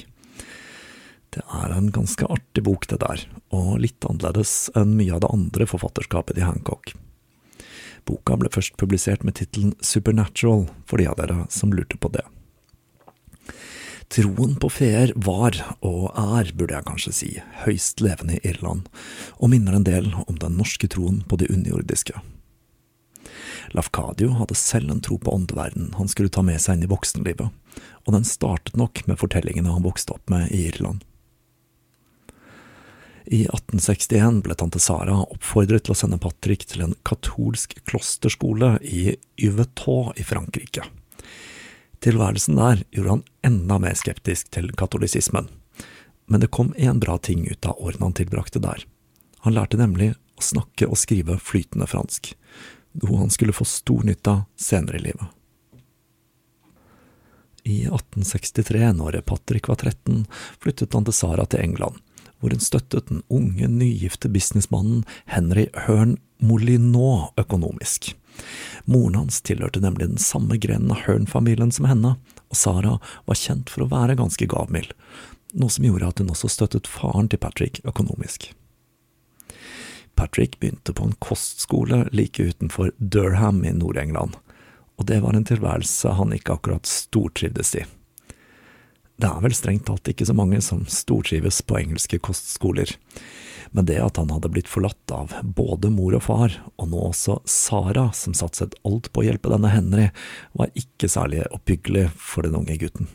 Det 1.35 1.43
er 1.43 1.73
en 1.75 1.89
ganske 1.91 2.29
artig 2.31 2.63
bok, 2.63 2.87
det 2.87 3.01
der, 3.03 3.25
og 3.51 3.81
litt 3.83 4.05
annerledes 4.07 4.69
enn 4.79 4.95
mye 4.95 5.17
av 5.17 5.25
det 5.25 5.33
andre 5.35 5.67
forfatterskapet 5.67 6.37
til 6.37 6.47
Hancock. 6.47 6.93
Boka 8.07 8.37
ble 8.39 8.53
først 8.53 8.77
publisert 8.79 9.27
med 9.27 9.35
tittelen 9.41 9.75
Supernatural, 9.83 10.69
for 10.87 11.03
de 11.03 11.09
av 11.11 11.19
dere 11.19 11.43
som 11.51 11.75
lurte 11.75 11.99
på 11.99 12.13
det. 12.15 12.23
Troen 14.13 14.51
på 14.61 14.69
feer 14.69 15.09
var, 15.25 15.55
og 15.81 16.11
er, 16.13 16.51
burde 16.53 16.75
jeg 16.75 16.85
kanskje 16.85 17.13
si, 17.17 17.29
høyst 17.63 18.03
levende 18.03 18.35
i 18.37 18.43
Irland, 18.51 18.85
og 19.41 19.49
minner 19.49 19.79
en 19.79 19.87
del 19.87 20.11
om 20.27 20.37
den 20.37 20.53
norske 20.59 20.85
troen 20.93 21.23
på 21.25 21.39
det 21.41 21.49
underjordiske. 21.49 22.21
Lafkadio 23.73 24.35
hadde 24.37 24.59
selv 24.59 24.93
en 24.93 25.01
tro 25.01 25.17
på 25.17 25.33
åndeverden 25.33 25.95
han 25.97 26.11
skulle 26.11 26.29
ta 26.29 26.43
med 26.45 26.61
seg 26.61 26.77
inn 26.77 26.85
i 26.85 26.91
voksenlivet, 26.91 27.49
og 28.05 28.13
den 28.13 28.27
startet 28.27 28.77
nok 28.77 29.01
med 29.09 29.17
fortellingene 29.17 29.73
han 29.73 29.87
vokste 29.87 30.13
opp 30.13 30.29
med 30.29 30.53
i 30.53 30.67
Irland. 30.67 31.01
I 33.23 33.47
1861 33.47 34.43
ble 34.45 34.57
tante 34.59 34.81
Sara 34.83 35.23
oppfordret 35.23 35.87
til 35.87 35.95
å 35.95 35.97
sende 35.97 36.21
Patrick 36.21 36.67
til 36.69 36.85
en 36.85 36.97
katolsk 37.07 37.79
klosterskole 37.87 38.75
i 38.85 39.15
Yvetot 39.41 40.19
i 40.21 40.27
Frankrike. 40.27 40.85
Tilværelsen 42.03 42.57
der 42.59 42.81
gjorde 42.91 43.09
han 43.09 43.23
enda 43.47 43.77
mer 43.79 43.95
skeptisk 43.95 44.49
til 44.51 44.71
katolisismen. 44.75 45.47
Men 46.27 46.41
det 46.43 46.51
kom 46.51 46.73
én 46.75 46.99
bra 46.99 47.15
ting 47.17 47.45
ut 47.47 47.65
av 47.65 47.79
årene 47.79 48.09
han 48.09 48.17
tilbrakte 48.17 48.59
der. 48.63 48.83
Han 49.47 49.55
lærte 49.55 49.79
nemlig 49.79 50.13
å 50.35 50.43
snakke 50.43 50.89
og 50.89 50.99
skrive 50.99 51.37
flytende 51.39 51.87
fransk, 51.87 52.33
noe 52.99 53.21
han 53.21 53.31
skulle 53.31 53.55
få 53.55 53.67
stor 53.67 54.03
nytte 54.07 54.35
av 54.35 54.43
senere 54.59 54.99
i 54.99 55.05
livet. 55.07 55.31
I 57.63 57.77
1863, 57.87 58.89
når 58.99 59.21
Patrick 59.23 59.69
var 59.71 59.79
13, 59.79 60.25
flyttet 60.59 60.93
han 60.93 61.07
til 61.07 61.15
Sara 61.15 61.45
til 61.47 61.63
England, 61.63 62.01
hvor 62.39 62.51
hun 62.51 62.63
støttet 62.63 63.07
den 63.07 63.23
unge, 63.31 63.69
nygifte 63.71 64.27
businessmannen 64.27 65.05
Henry 65.31 65.69
Hearn 65.85 66.17
Molinot 66.43 67.31
økonomisk. 67.39 68.11
Moren 68.85 69.15
hans 69.15 69.41
tilhørte 69.41 69.81
nemlig 69.83 70.09
den 70.09 70.21
samme 70.21 70.57
grenen 70.57 70.91
av 70.91 71.05
Hearn-familien 71.05 71.71
som 71.71 71.87
henne, 71.87 72.15
og 72.49 72.57
Sara 72.57 72.97
var 73.29 73.39
kjent 73.39 73.71
for 73.71 73.85
å 73.85 73.91
være 73.91 74.17
ganske 74.19 74.47
gavmild, 74.49 74.91
noe 75.53 75.71
som 75.71 75.85
gjorde 75.87 76.09
at 76.09 76.19
hun 76.21 76.33
også 76.33 76.51
støttet 76.51 76.89
faren 76.89 77.29
til 77.31 77.41
Patrick 77.41 77.79
økonomisk. 77.87 78.51
Patrick 80.15 80.59
begynte 80.59 80.93
på 80.93 81.07
en 81.07 81.17
kostskole 81.23 82.03
like 82.13 82.43
utenfor 82.43 82.91
Durham 82.97 83.63
i 83.65 83.73
Nord-England, 83.73 84.37
og 84.97 85.07
det 85.09 85.23
var 85.23 85.33
en 85.33 85.47
tilværelse 85.47 86.13
han 86.19 86.35
ikke 86.35 86.57
akkurat 86.57 86.89
stortrivdes 86.89 87.75
i. 87.81 87.85
Det 89.17 89.29
er 89.29 89.41
vel 89.45 89.55
strengt 89.55 89.87
talt 89.87 90.09
ikke 90.09 90.27
så 90.27 90.35
mange 90.37 90.59
som 90.65 90.85
stortrives 90.89 91.61
på 91.65 91.79
engelske 91.79 92.19
kostskoler, 92.21 92.89
men 93.73 93.87
det 93.89 93.97
at 94.01 94.19
han 94.21 94.29
hadde 94.29 94.51
blitt 94.53 94.69
forlatt 94.69 95.11
av 95.13 95.33
både 95.57 95.89
mor 95.93 96.13
og 96.13 96.23
far, 96.27 96.55
og 96.77 96.91
nå 96.91 96.99
også 97.09 97.39
Sara, 97.49 98.11
som 98.13 98.35
satset 98.37 98.77
alt 98.85 99.09
på 99.09 99.23
å 99.23 99.27
hjelpe 99.27 99.49
denne 99.49 99.71
Henry, 99.73 100.11
var 100.53 100.71
ikke 100.77 101.09
særlig 101.09 101.41
oppbyggelig 101.49 102.11
for 102.13 102.45
den 102.45 102.59
unge 102.61 102.77
gutten. 102.81 103.09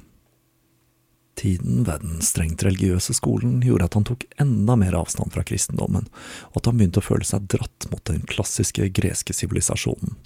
Tiden 1.38 1.84
ved 1.86 2.02
den 2.02 2.18
strengt 2.26 2.64
religiøse 2.66 3.14
skolen 3.14 3.60
gjorde 3.62 3.86
at 3.86 3.94
han 3.94 4.06
tok 4.08 4.24
enda 4.42 4.74
mer 4.80 4.96
avstand 4.98 5.30
fra 5.30 5.44
kristendommen, 5.46 6.08
og 6.50 6.58
at 6.58 6.66
han 6.66 6.80
begynte 6.80 6.98
å 6.98 7.06
føle 7.06 7.28
seg 7.28 7.46
dratt 7.54 7.86
mot 7.92 8.02
den 8.10 8.26
klassiske 8.26 8.90
greske 8.98 9.36
sivilisasjonen. 9.36 10.18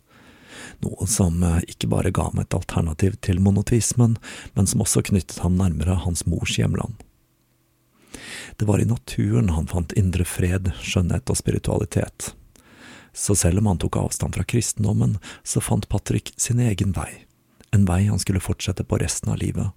Noe 0.82 1.06
som 1.10 1.42
eh, 1.44 1.60
ikke 1.68 1.90
bare 1.92 2.14
ga 2.14 2.30
ham 2.30 2.40
et 2.40 2.56
alternativ 2.56 3.20
til 3.20 3.42
monotismen, 3.44 4.16
men 4.56 4.70
som 4.70 4.80
også 4.84 5.04
knyttet 5.12 5.42
ham 5.44 5.60
nærmere 5.60 6.00
hans 6.06 6.24
mors 6.24 6.56
hjemland. 6.56 6.96
Det 8.56 8.68
var 8.68 8.80
i 8.80 8.88
naturen 8.88 9.48
han 9.56 9.66
fant 9.70 9.92
indre 9.98 10.24
fred, 10.28 10.72
skjønnhet 10.82 11.30
og 11.30 11.38
spiritualitet. 11.38 12.32
Så 13.12 13.36
selv 13.36 13.58
om 13.58 13.66
han 13.66 13.78
tok 13.78 13.96
avstand 14.00 14.34
fra 14.34 14.44
kristendommen, 14.44 15.18
så 15.44 15.60
fant 15.60 15.88
Patrick 15.88 16.32
sin 16.36 16.60
egen 16.60 16.94
vei. 16.96 17.24
En 17.72 17.84
vei 17.88 18.04
han 18.04 18.18
skulle 18.20 18.40
fortsette 18.40 18.84
på 18.84 18.98
resten 19.00 19.32
av 19.32 19.38
livet, 19.40 19.70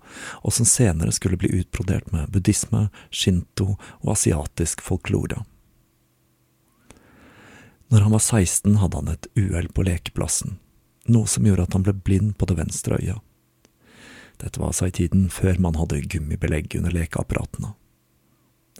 og 0.44 0.54
som 0.54 0.68
senere 0.68 1.12
skulle 1.16 1.40
bli 1.40 1.52
utbrodert 1.62 2.12
med 2.12 2.32
buddhisme, 2.32 2.90
shinto 3.10 3.76
og 4.02 4.12
asiatisk 4.16 4.84
folklore. 4.84 5.44
Når 7.88 8.02
han 8.02 8.12
var 8.12 8.20
16, 8.20 8.76
hadde 8.82 9.00
han 9.00 9.14
et 9.14 9.28
uhell 9.40 9.70
på 9.72 9.86
lekeplassen, 9.88 10.58
noe 11.08 11.30
som 11.30 11.48
gjorde 11.48 11.70
at 11.70 11.78
han 11.78 11.86
ble 11.86 11.94
blind 11.96 12.36
på 12.40 12.50
det 12.50 12.58
venstre 12.60 13.00
øyet. 13.00 13.22
Dette 14.42 14.60
var 14.60 14.74
altså 14.74 14.90
i 14.90 14.96
tiden 14.96 15.30
før 15.32 15.60
man 15.64 15.78
hadde 15.80 16.02
gummibelegg 16.12 16.76
under 16.76 16.92
lekeapparatene. 16.92 17.72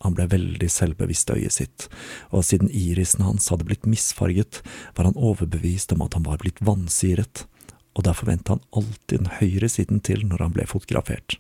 Han 0.04 0.16
ble 0.18 0.28
veldig 0.28 0.68
selvbevisst 0.70 1.32
i 1.32 1.38
øyet 1.40 1.56
sitt, 1.56 1.88
og 2.36 2.44
siden 2.44 2.70
irisen 2.70 3.24
hans 3.24 3.48
hadde 3.52 3.68
blitt 3.68 3.88
misfarget, 3.88 4.60
var 4.98 5.08
han 5.08 5.16
overbevist 5.16 5.94
om 5.96 6.04
at 6.04 6.18
han 6.18 6.26
var 6.28 6.42
blitt 6.44 6.60
vansiret, 6.66 7.46
og 7.96 8.04
derfor 8.04 8.28
vendte 8.28 8.58
han 8.58 8.66
alltid 8.76 9.24
den 9.24 9.32
høyre 9.40 9.70
siden 9.72 10.04
til 10.04 10.26
når 10.28 10.44
han 10.44 10.56
ble 10.56 10.68
fotografert. 10.68 11.38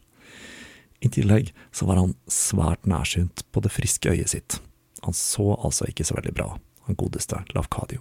I 1.04 1.12
tillegg 1.12 1.52
så 1.76 1.88
var 1.90 2.00
han 2.00 2.16
svært 2.32 2.88
nærsynt 2.88 3.44
på 3.52 3.62
det 3.62 3.74
friske 3.76 4.10
øyet 4.10 4.32
sitt. 4.32 4.60
Han 5.04 5.14
så 5.14 5.52
altså 5.60 5.90
ikke 5.92 6.08
så 6.08 6.16
veldig 6.18 6.34
bra, 6.38 6.48
han 6.88 6.98
godeste 6.98 7.44
Lavkadio. 7.54 8.00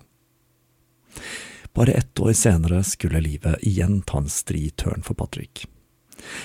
Bare 1.74 1.96
ett 1.98 2.20
år 2.22 2.32
senere 2.38 2.84
skulle 2.86 3.20
livet 3.20 3.58
igjen 3.66 3.98
ta 4.06 4.20
en 4.22 4.30
stri 4.30 4.68
tørn 4.78 5.02
for 5.02 5.18
Patrick. 5.18 5.66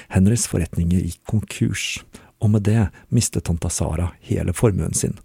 Henrys 0.10 0.48
forretninger 0.50 1.06
gikk 1.06 1.22
konkurs, 1.30 2.00
og 2.40 2.54
med 2.54 2.68
det 2.68 2.90
mistet 3.14 3.48
tanta 3.48 3.72
Sara 3.72 4.12
hele 4.26 4.54
formuen 4.56 4.96
sin, 4.96 5.18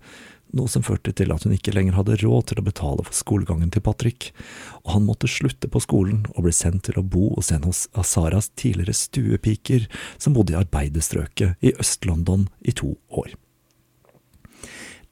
noe 0.55 0.71
som 0.71 0.85
førte 0.87 1.13
til 1.17 1.33
at 1.35 1.45
hun 1.47 1.55
ikke 1.57 1.75
lenger 1.75 1.97
hadde 1.99 2.19
råd 2.23 2.49
til 2.51 2.61
å 2.61 2.67
betale 2.67 3.05
for 3.07 3.17
skolegangen 3.17 3.73
til 3.75 3.83
Patrick, 3.85 4.31
og 4.85 4.95
han 4.97 5.07
måtte 5.07 5.31
slutte 5.31 5.71
på 5.71 5.83
skolen 5.83 6.25
og 6.35 6.47
ble 6.47 6.55
sendt 6.55 6.87
til 6.89 7.01
å 7.01 7.07
bo 7.07 7.33
hos 7.35 7.51
en 7.55 7.67
av 7.67 8.07
Saras 8.07 8.51
tidligere 8.55 8.95
stuepiker 8.95 9.89
som 10.17 10.37
bodde 10.37 10.55
i 10.55 10.61
arbeiderstrøket 10.61 11.65
i 11.65 11.75
Øst-London 11.83 12.49
i 12.63 12.75
to 12.77 12.95
år. 13.11 13.35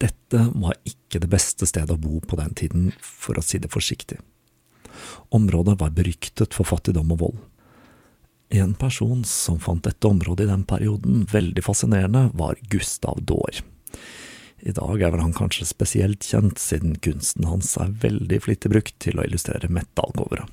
Dette 0.03 0.49
var 0.59 0.79
ikke 0.89 1.21
det 1.23 1.31
beste 1.31 1.67
stedet 1.69 1.95
å 1.95 2.01
bo 2.01 2.19
på 2.27 2.39
den 2.39 2.55
tiden, 2.59 2.91
for 2.99 3.39
å 3.39 3.45
si 3.45 3.61
det 3.63 3.71
forsiktig. 3.71 4.19
Området 5.35 5.79
var 5.81 5.95
beryktet 5.95 6.55
for 6.57 6.69
fattigdom 6.69 7.15
og 7.15 7.23
vold. 7.23 7.39
En 8.55 8.75
person 8.75 9.25
som 9.25 9.57
fant 9.57 9.81
dette 9.81 10.05
området 10.05 10.45
i 10.45 10.51
den 10.51 10.65
perioden 10.69 11.23
veldig 11.31 11.63
fascinerende, 11.65 12.27
var 12.37 12.59
Gustav 12.69 13.23
Daar. 13.25 13.63
I 14.61 14.75
dag 14.77 15.01
er 15.01 15.15
vel 15.15 15.23
han 15.25 15.33
kanskje 15.33 15.65
spesielt 15.71 16.27
kjent, 16.29 16.61
siden 16.61 16.99
kunsten 17.01 17.49
hans 17.49 17.73
er 17.81 17.95
veldig 18.03 18.43
flittig 18.45 18.71
brukt 18.75 18.99
til 19.01 19.17
å 19.17 19.25
illustrere 19.25 19.73
metal-covere. 19.73 20.45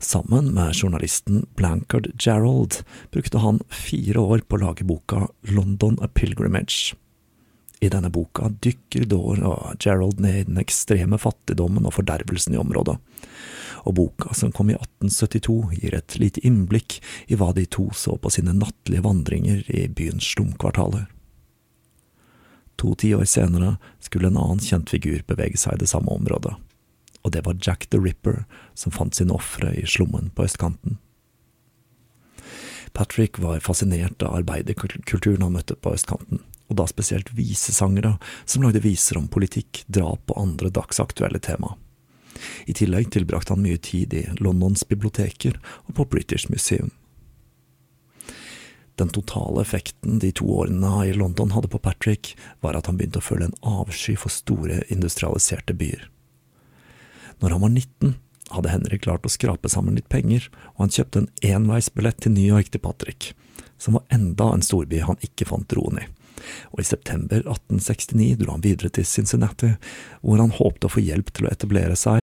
Sammen 0.00 0.54
med 0.56 0.72
journalisten 0.78 1.44
Blankard 1.58 2.08
Gerald 2.16 2.80
brukte 3.12 3.44
han 3.44 3.60
fire 3.68 4.24
år 4.24 4.46
på 4.48 4.56
å 4.56 4.62
lage 4.62 4.88
boka 4.88 5.26
London 5.52 6.00
A 6.00 6.08
Pilgrimage. 6.08 6.96
I 7.84 7.92
denne 7.92 8.08
boka 8.10 8.48
dykker 8.48 9.04
Dore 9.10 9.44
og 9.52 9.84
Gerald 9.84 10.22
ned 10.22 10.40
i 10.40 10.46
den 10.48 10.64
ekstreme 10.64 11.20
fattigdommen 11.20 11.84
og 11.84 11.98
fordervelsen 11.98 12.56
i 12.56 12.62
området, 12.62 12.96
og 13.84 13.94
boka, 13.98 14.34
som 14.34 14.52
kom 14.52 14.70
i 14.70 14.76
1872, 14.76 15.58
gir 15.80 15.94
et 15.94 16.16
lite 16.20 16.42
innblikk 16.46 16.98
i 17.26 17.38
hva 17.38 17.52
de 17.56 17.66
to 17.66 17.88
så 17.96 18.16
på 18.20 18.32
sine 18.32 18.54
nattlige 18.56 19.04
vandringer 19.04 19.64
i 19.70 19.86
byens 19.88 20.26
slumkvartaler. 20.34 21.06
To 22.78 22.94
tiår 22.94 23.26
senere 23.26 23.76
skulle 24.00 24.30
en 24.30 24.38
annen 24.38 24.62
kjent 24.62 24.90
figur 24.90 25.24
bevege 25.26 25.58
seg 25.58 25.74
i 25.78 25.82
det 25.82 25.90
samme 25.90 26.14
området, 26.14 26.54
og 27.24 27.34
det 27.34 27.42
var 27.46 27.58
Jack 27.58 27.88
the 27.90 27.98
Ripper, 27.98 28.44
som 28.78 28.94
fant 28.94 29.18
sine 29.18 29.34
ofre 29.34 29.72
i 29.74 29.86
slummen 29.86 30.30
på 30.34 30.46
østkanten. 30.46 31.00
Patrick 32.94 33.38
var 33.38 33.60
fascinert 33.60 34.22
av 34.22 34.38
arbeiderkulturen 34.38 35.42
han 35.44 35.58
møtte 35.58 35.76
på 35.76 35.92
østkanten, 35.94 36.40
og 36.68 36.78
da 36.78 36.86
spesielt 36.88 37.32
visesangere 37.36 38.16
som 38.44 38.64
lagde 38.64 38.82
viser 38.84 39.18
om 39.20 39.28
politikk, 39.28 39.84
drap 39.86 40.30
og 40.30 40.40
andre 40.40 40.70
dagsaktuelle 40.72 41.42
tema. 41.42 41.74
I 42.66 42.74
tillegg 42.76 43.10
tilbrakte 43.14 43.54
han 43.54 43.64
mye 43.64 43.80
tid 43.82 44.14
i 44.14 44.24
Londons 44.42 44.84
biblioteker 44.88 45.58
og 45.86 45.94
på 45.98 46.08
British 46.16 46.50
Museum. 46.50 46.90
Den 48.98 49.12
totale 49.14 49.62
effekten 49.62 50.18
de 50.18 50.32
to 50.34 50.48
årene 50.58 51.06
i 51.06 51.14
London 51.14 51.52
hadde 51.54 51.70
på 51.70 51.78
Patrick, 51.78 52.32
var 52.60 52.74
at 52.74 52.90
han 52.90 52.98
begynte 52.98 53.22
å 53.22 53.28
føle 53.28 53.46
en 53.46 53.58
avsky 53.62 54.16
for 54.18 54.34
store, 54.34 54.80
industrialiserte 54.90 55.76
byer. 55.78 56.08
Når 57.38 57.54
han 57.54 57.62
var 57.62 57.74
19, 57.76 58.16
hadde 58.50 58.72
Henrik 58.72 59.04
klart 59.06 59.28
å 59.28 59.30
skrape 59.30 59.70
sammen 59.70 59.94
litt 59.94 60.10
penger, 60.10 60.48
og 60.74 60.88
han 60.88 60.94
kjøpte 60.96 61.22
en 61.22 61.32
enveisbillett 61.46 62.24
til 62.24 62.34
New 62.34 62.48
York 62.48 62.72
til 62.74 62.82
Patrick, 62.82 63.32
som 63.78 64.00
var 64.00 64.08
enda 64.10 64.50
en 64.50 64.66
storby 64.66 65.04
han 65.06 65.20
ikke 65.22 65.46
fant 65.46 65.78
roen 65.78 66.02
i 66.02 66.08
og 66.72 66.82
i 66.82 66.86
september 66.86 67.42
1869 67.42 68.38
dro 68.40 68.54
han 68.54 68.64
videre 68.64 68.92
til 68.94 69.06
Cincinnati, 69.08 69.74
hvor 70.22 70.40
han 70.42 70.54
håpte 70.54 70.88
å 70.88 70.92
få 70.92 71.04
hjelp 71.04 71.32
til 71.34 71.48
å 71.48 71.52
etablere 71.52 71.96
seg. 71.98 72.22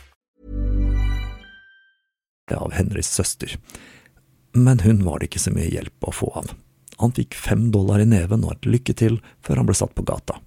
Av 2.57 2.73
Henrys 2.75 3.09
søster. 3.11 3.57
Men 4.53 4.83
hun 4.83 5.03
var 5.05 5.19
det 5.19 5.31
ikke 5.31 5.45
så 5.45 5.53
mye 5.55 5.71
hjelp 5.71 6.07
å 6.07 6.13
få 6.15 6.31
av. 6.41 6.53
Han 7.01 7.13
fikk 7.15 7.35
fem 7.37 7.69
dollar 7.73 8.03
i 8.03 8.07
neven 8.09 8.43
og 8.45 8.57
et 8.57 8.69
lykke 8.69 8.95
til 8.97 9.19
før 9.45 9.61
han 9.61 9.69
ble 9.69 9.77
satt 9.77 9.95
på 9.97 10.05
gata. 10.05 10.37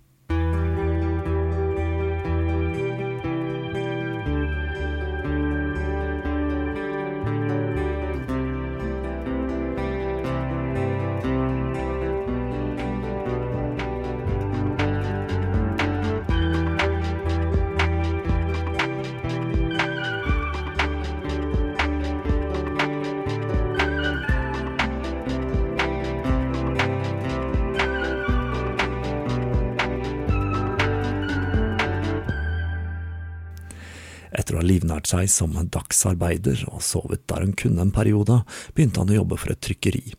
Livnært 35.04 35.28
seg 35.28 35.30
som 35.30 35.68
dagsarbeider 35.68 36.64
og 36.70 36.82
sovet 36.82 37.26
der 37.28 37.42
han 37.42 37.52
kunne 37.52 37.82
en 37.82 37.92
periode, 37.92 38.42
begynte 38.74 39.00
han 39.00 39.10
å 39.10 39.20
jobbe 39.20 39.36
for 39.36 39.52
et 39.52 39.60
trykkeri. 39.60 40.14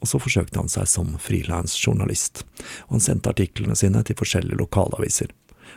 Og 0.00 0.08
så 0.08 0.20
forsøkte 0.20 0.60
han 0.60 0.68
seg 0.68 0.86
som 0.86 1.18
frilansjournalist, 1.18 2.44
og 2.86 2.92
han 2.94 3.00
sendte 3.02 3.30
artiklene 3.30 3.74
sine 3.74 4.02
til 4.04 4.16
forskjellige 4.16 4.60
lokalaviser, 4.60 5.32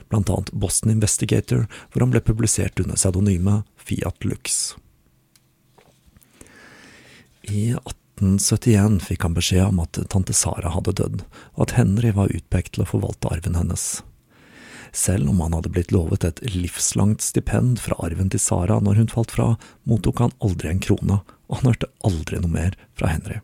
blant 0.10 0.30
annet 0.30 0.52
Boston 0.54 0.92
Investigator, 0.92 1.66
hvor 1.92 2.04
han 2.04 2.12
ble 2.12 2.22
publisert 2.22 2.80
under 2.80 2.96
pseudonymet 2.96 3.66
Fiat 3.78 4.24
Lux. 4.24 4.76
I 7.48 7.74
1871 7.74 9.00
fikk 9.08 9.24
han 9.24 9.38
beskjed 9.38 9.72
om 9.72 9.82
at 9.82 9.98
tante 10.12 10.36
Sara 10.36 10.76
hadde 10.76 10.94
dødd, 11.00 11.26
og 11.56 11.66
at 11.66 11.78
Henry 11.80 12.14
var 12.14 12.34
utpekt 12.36 12.76
til 12.76 12.86
å 12.86 12.92
forvalte 12.92 13.32
arven 13.32 13.58
hennes. 13.58 14.04
Selv 14.96 15.30
om 15.30 15.42
han 15.44 15.56
hadde 15.58 15.72
blitt 15.74 15.92
lovet 15.96 16.26
et 16.28 16.42
livslangt 16.56 17.24
stipend 17.26 17.82
fra 17.84 17.98
arven 18.04 18.32
til 18.34 18.42
Sara 18.42 18.80
når 18.84 19.02
hun 19.02 19.12
falt 19.12 19.36
fra, 19.36 19.52
mottok 19.90 20.24
han 20.24 20.36
aldri 20.44 20.72
en 20.72 20.84
krone, 20.84 21.20
og 21.48 21.60
han 21.60 21.72
hørte 21.72 21.92
aldri 22.08 22.42
noe 22.42 22.54
mer 22.54 22.80
fra 22.98 23.12
Henry. 23.14 23.42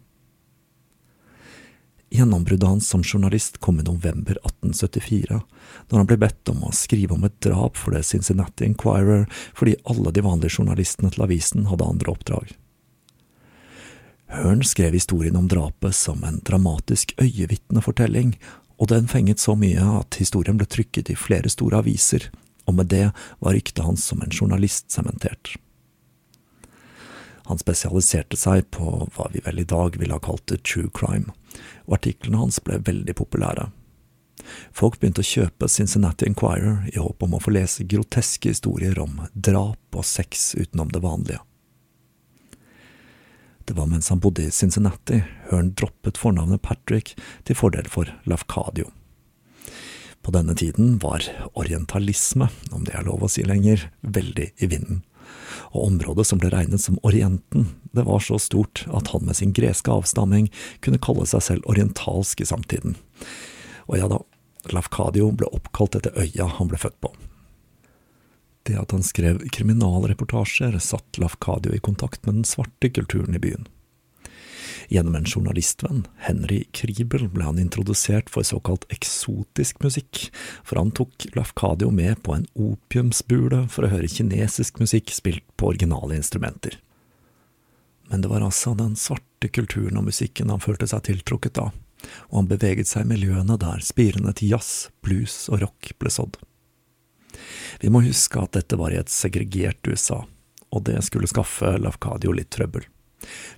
Gjennombruddet 2.14 2.70
hans 2.70 2.88
som 2.90 3.02
journalist 3.02 3.58
kom 3.58 3.80
i 3.80 3.84
november 3.84 4.38
1874, 4.44 5.40
når 5.90 5.98
han 5.98 6.10
ble 6.12 6.18
bedt 6.22 6.50
om 6.52 6.62
å 6.68 6.74
skrive 6.76 7.16
om 7.16 7.24
et 7.26 7.40
drap 7.42 7.80
for 7.80 7.96
det 7.96 8.04
Cincinnati 8.06 8.68
Enquirer 8.68 9.26
fordi 9.58 9.80
alle 9.90 10.14
de 10.14 10.22
vanlige 10.22 10.60
journalistene 10.60 11.10
til 11.10 11.26
avisen 11.26 11.66
hadde 11.72 11.88
andre 11.90 12.14
oppdrag. 12.14 12.54
Hearn 14.34 14.62
skrev 14.66 14.94
historien 14.94 15.36
om 15.38 15.48
drapet 15.50 15.98
som 15.98 16.22
en 16.26 16.40
dramatisk 16.46 17.16
øyevitnefortelling, 17.22 18.36
og 18.78 18.90
den 18.90 19.08
fenget 19.08 19.40
så 19.40 19.56
mye 19.60 19.84
at 20.00 20.18
historien 20.20 20.58
ble 20.60 20.68
trykket 20.70 21.12
i 21.14 21.20
flere 21.20 21.52
store 21.52 21.84
aviser, 21.84 22.30
og 22.66 22.78
med 22.80 22.90
det 22.94 23.10
var 23.44 23.54
ryktet 23.54 23.84
hans 23.86 24.06
som 24.08 24.24
en 24.24 24.34
journalist 24.34 24.92
sementert. 24.92 25.56
Han 27.50 27.60
spesialiserte 27.60 28.40
seg 28.40 28.70
på 28.72 29.08
hva 29.14 29.30
vi 29.34 29.44
vel 29.44 29.60
i 29.60 29.68
dag 29.68 29.98
ville 30.00 30.16
ha 30.16 30.24
kalt 30.24 30.54
true 30.64 30.92
crime, 30.96 31.34
og 31.86 32.00
artiklene 32.00 32.40
hans 32.40 32.62
ble 32.64 32.80
veldig 32.88 33.18
populære. 33.20 33.68
Folk 34.76 35.00
begynte 35.00 35.24
å 35.24 35.28
kjøpe 35.28 35.70
Cincinnati 35.72 36.28
Enquirer 36.28 36.88
i 36.92 37.00
håp 37.00 37.24
om 37.24 37.36
å 37.36 37.42
få 37.44 37.54
lese 37.56 37.86
groteske 37.88 38.52
historier 38.52 38.98
om 39.00 39.22
drap 39.34 39.96
og 39.96 40.08
sex 40.08 40.54
utenom 40.58 40.92
det 40.92 41.04
vanlige. 41.04 41.44
Det 43.66 43.74
var 43.74 43.88
mens 43.88 44.10
han 44.10 44.20
bodde 44.20 44.44
i 44.44 44.52
Cincinnati, 44.52 45.22
Hearn 45.50 45.72
droppet 45.80 46.20
fornavnet 46.20 46.62
Patrick 46.62 47.14
til 47.48 47.56
fordel 47.56 47.88
for 47.92 48.12
Lafcadio. 48.28 48.90
På 50.24 50.32
denne 50.36 50.56
tiden 50.56 50.98
var 51.04 51.24
orientalisme, 51.60 52.50
om 52.72 52.84
det 52.84 52.96
er 52.96 53.08
lov 53.08 53.24
å 53.24 53.32
si 53.32 53.44
lenger, 53.48 53.90
veldig 54.02 54.50
i 54.60 54.70
vinden, 54.72 55.02
og 55.72 55.88
området 55.88 56.28
som 56.28 56.40
ble 56.40 56.52
regnet 56.52 56.84
som 56.84 57.00
Orienten, 57.08 57.70
det 57.96 58.06
var 58.08 58.24
så 58.24 58.40
stort 58.40 58.86
at 58.92 59.12
han 59.14 59.28
med 59.28 59.40
sin 59.40 59.56
greske 59.56 59.92
avstamming 59.92 60.50
kunne 60.84 61.02
kalle 61.04 61.28
seg 61.30 61.44
selv 61.48 61.68
orientalsk 61.72 62.44
i 62.44 62.48
samtiden. 62.48 62.96
Og 63.88 64.00
ja 64.00 64.08
da, 64.12 64.20
Lafcadio 64.72 65.32
ble 65.36 65.52
oppkalt 65.52 66.00
etter 66.00 66.16
øya 66.20 66.48
han 66.58 66.72
ble 66.72 66.80
født 66.80 67.00
på. 67.04 67.12
Det 68.64 68.78
at 68.80 68.96
han 68.96 69.04
skrev 69.04 69.42
kriminalreportasjer, 69.52 70.78
satt 70.80 71.20
Lafcadio 71.20 71.74
i 71.76 71.82
kontakt 71.84 72.26
med 72.26 72.40
den 72.40 72.48
svarte 72.48 72.90
kulturen 72.90 73.36
i 73.36 73.42
byen. 73.44 73.68
Gjennom 74.88 75.16
en 75.16 75.26
journalistvenn, 75.26 76.06
Henry 76.18 76.64
Kribel, 76.72 77.28
ble 77.32 77.48
han 77.48 77.60
introdusert 77.60 78.30
for 78.32 78.46
såkalt 78.48 78.86
eksotisk 78.94 79.84
musikk, 79.84 80.28
for 80.64 80.80
han 80.80 80.92
tok 80.96 81.28
Lafcadio 81.36 81.92
med 81.92 82.22
på 82.24 82.36
en 82.36 82.48
opiumsbule 82.54 83.66
for 83.74 83.86
å 83.88 83.92
høre 83.94 84.12
kinesisk 84.12 84.80
musikk 84.84 85.12
spilt 85.16 85.46
på 85.58 85.72
originale 85.74 86.20
instrumenter. 86.20 86.80
Men 88.12 88.24
det 88.24 88.32
var 88.32 88.44
altså 88.46 88.76
den 88.78 88.96
svarte 89.00 89.50
kulturen 89.50 89.98
og 90.00 90.08
musikken 90.12 90.52
han 90.54 90.64
følte 90.64 90.90
seg 90.92 91.06
tiltrukket 91.08 91.60
av, 91.60 91.72
og 92.30 92.42
han 92.42 92.52
beveget 92.52 92.92
seg 92.92 93.08
i 93.08 93.14
miljøene 93.16 93.60
der 93.60 93.84
spirene 93.84 94.36
til 94.36 94.56
jazz, 94.56 94.90
blues 95.04 95.48
og 95.50 95.64
rock 95.64 95.94
ble 96.00 96.12
sådd. 96.12 96.38
Vi 97.82 97.92
må 97.94 98.04
huske 98.06 98.42
at 98.42 98.56
dette 98.58 98.80
var 98.80 98.94
i 98.94 99.00
et 99.02 99.12
segregert 99.12 99.88
USA, 99.88 100.24
og 100.74 100.86
det 100.90 101.00
skulle 101.06 101.30
skaffe 101.30 101.76
Lafcadio 101.82 102.34
litt 102.36 102.52
trøbbel. 102.56 102.86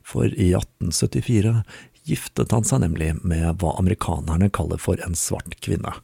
For 0.06 0.30
i 0.30 0.52
1874 0.54 1.62
giftet 2.06 2.54
han 2.54 2.66
seg 2.68 2.84
nemlig 2.84 3.14
med 3.26 3.62
hva 3.62 3.74
amerikanerne 3.80 4.52
kaller 4.54 4.82
for 4.82 5.02
en 5.02 5.18
svart 5.18 5.58
kvinne, 5.66 5.96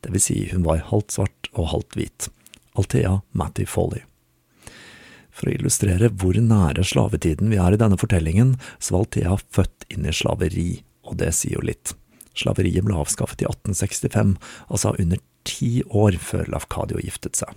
det 0.00 0.12
vil 0.14 0.24
si 0.24 0.38
hun 0.52 0.64
var 0.64 0.86
halvt 0.88 1.18
svart 1.18 1.50
og 1.52 1.72
halvt 1.74 1.98
hvit, 1.98 2.30
Althea 2.80 3.18
Matty 3.36 3.66
Foley. 3.68 4.06
For 5.30 5.48
å 5.48 5.56
illustrere 5.56 6.10
hvor 6.20 6.36
nære 6.36 6.84
slavetiden 6.84 7.52
vi 7.52 7.60
er 7.60 7.74
i 7.74 7.80
denne 7.80 7.98
fortellingen, 8.00 8.56
så 8.78 8.96
var 8.96 9.06
Althea 9.06 9.36
født 9.56 9.86
inn 9.92 10.08
i 10.08 10.16
slaveri, 10.16 10.70
og 11.06 11.20
det 11.20 11.32
sier 11.36 11.58
jo 11.58 11.66
litt. 11.68 11.94
Slaveriet 12.36 12.86
ble 12.86 12.96
avskaffet 12.96 13.42
i 13.44 13.48
1865, 13.48 14.36
altså 14.68 14.94
under 15.00 15.20
ti 15.48 15.80
år 15.86 16.18
før 16.20 16.48
Lafkadio 16.52 17.00
giftet 17.02 17.40
seg. 17.40 17.54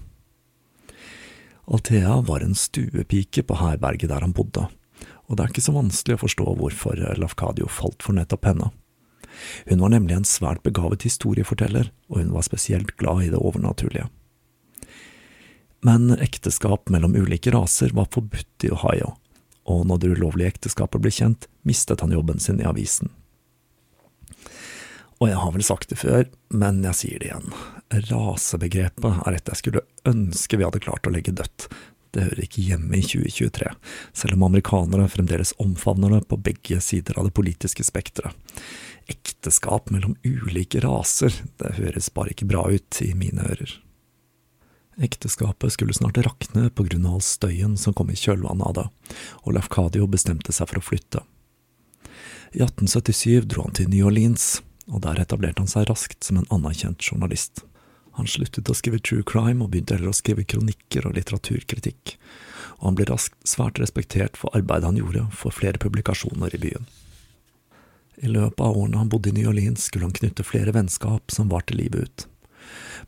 Althea 1.63 2.19
var 2.27 2.43
en 2.43 2.55
stuepike 2.59 3.45
på 3.47 3.57
herberget 3.59 4.09
der 4.11 4.23
han 4.25 4.35
bodde, 4.35 4.67
og 5.27 5.37
det 5.37 5.43
er 5.43 5.53
ikke 5.53 5.63
så 5.63 5.75
vanskelig 5.75 6.17
å 6.17 6.23
forstå 6.25 6.55
hvorfor 6.59 6.99
Lafkadio 7.19 7.69
falt 7.71 8.03
for 8.03 8.17
nettopp 8.17 8.49
henne. 8.49 8.71
Hun 9.69 9.81
var 9.81 9.93
nemlig 9.93 10.17
en 10.17 10.27
svært 10.27 10.61
begavet 10.65 11.05
historieforteller, 11.07 11.89
og 12.11 12.19
hun 12.19 12.33
var 12.35 12.45
spesielt 12.45 12.95
glad 12.99 13.23
i 13.23 13.31
det 13.33 13.39
overnaturlige. 13.39 14.09
Men 15.83 16.13
ekteskap 16.15 16.91
mellom 16.93 17.15
ulike 17.15 17.51
raser 17.51 17.91
var 17.95 18.11
forbudt 18.13 18.67
i 18.67 18.71
Ohio, 18.71 19.15
og 19.67 19.87
når 19.87 19.99
det 19.99 20.13
ulovlige 20.15 20.53
ekteskapet 20.53 21.01
ble 21.03 21.11
kjent, 21.11 21.47
mistet 21.67 22.03
han 22.03 22.13
jobben 22.15 22.39
sin 22.39 22.61
i 22.61 22.67
avisen. 22.67 23.11
Og 25.19 25.29
jeg 25.31 25.39
har 25.39 25.51
vel 25.55 25.63
sagt 25.63 25.91
det 25.91 25.99
før, 25.99 26.27
men 26.51 26.81
jeg 26.83 26.99
sier 26.99 27.19
det 27.23 27.31
igjen. 27.31 27.51
Rasebegrepet 27.93 29.25
er 29.27 29.35
et 29.37 29.49
jeg 29.51 29.59
skulle 29.59 29.83
ønske 30.09 30.57
vi 30.57 30.65
hadde 30.65 30.81
klart 30.81 31.05
å 31.05 31.13
legge 31.13 31.35
dødt. 31.35 31.67
Det 32.13 32.27
hører 32.27 32.43
ikke 32.45 32.65
hjemme 32.67 32.97
i 32.99 33.05
2023, 33.05 33.69
selv 34.13 34.37
om 34.37 34.45
amerikanere 34.45 35.07
fremdeles 35.09 35.55
omfavner 35.61 36.13
det 36.13 36.27
på 36.29 36.37
begge 36.45 36.77
sider 36.81 37.17
av 37.17 37.29
det 37.29 37.33
politiske 37.37 37.85
spekteret. 37.85 38.33
Ekteskap 39.09 39.89
mellom 39.91 40.13
ulike 40.23 40.83
raser, 40.83 41.33
det 41.59 41.73
høres 41.79 42.11
bare 42.13 42.35
ikke 42.35 42.47
bra 42.49 42.67
ut 42.69 43.01
i 43.01 43.11
mine 43.17 43.45
ører. 43.49 43.73
Ekteskapet 45.01 45.73
skulle 45.73 45.97
snart 45.97 46.21
rakne 46.21 46.69
på 46.69 46.85
grunn 46.85 47.09
av 47.09 47.17
all 47.17 47.25
støyen 47.25 47.73
som 47.81 47.97
kom 47.97 48.13
i 48.13 48.17
kjølvannet 48.19 48.69
av 48.69 48.77
det, 48.77 48.87
og 49.41 49.57
Lafcadio 49.57 50.05
bestemte 50.07 50.53
seg 50.53 50.69
for 50.69 50.79
å 50.79 50.85
flytte. 50.85 51.25
I 52.53 52.61
1877 52.61 53.49
dro 53.49 53.65
han 53.65 53.73
til 53.73 53.89
New 53.89 54.05
Orleans, 54.05 54.61
og 54.85 55.01
der 55.01 55.23
etablerte 55.23 55.65
han 55.65 55.71
seg 55.71 55.89
raskt 55.89 56.21
som 56.27 56.37
en 56.37 56.49
anerkjent 56.53 57.01
journalist. 57.01 57.65
Han 58.17 58.29
sluttet 58.29 58.69
å 58.69 58.75
skrive 58.77 59.01
true 59.01 59.25
crime 59.25 59.63
og 59.63 59.71
begynte 59.73 59.97
heller 59.97 60.13
å 60.13 60.17
skrive 60.17 60.45
kronikker 60.45 61.07
og 61.09 61.15
litteraturkritikk, 61.17 62.17
og 62.79 62.89
han 62.89 62.97
ble 62.99 63.07
raskt 63.09 63.37
svært 63.47 63.81
respektert 63.81 64.37
for 64.37 64.53
arbeidet 64.57 64.91
han 64.91 64.99
gjorde 64.99 65.25
for 65.33 65.55
flere 65.55 65.81
publikasjoner 65.81 66.53
i 66.53 66.61
byen. 66.61 66.85
I 68.21 68.29
løpet 68.29 68.61
av 68.61 68.77
årene 68.77 69.01
han 69.01 69.09
bodde 69.09 69.31
i 69.31 69.35
New 69.35 69.49
Orleans, 69.49 69.87
skulle 69.89 70.05
han 70.05 70.13
knytte 70.15 70.45
flere 70.45 70.75
vennskap 70.75 71.33
som 71.33 71.49
varte 71.49 71.73
livet 71.73 72.05
ut, 72.05 72.27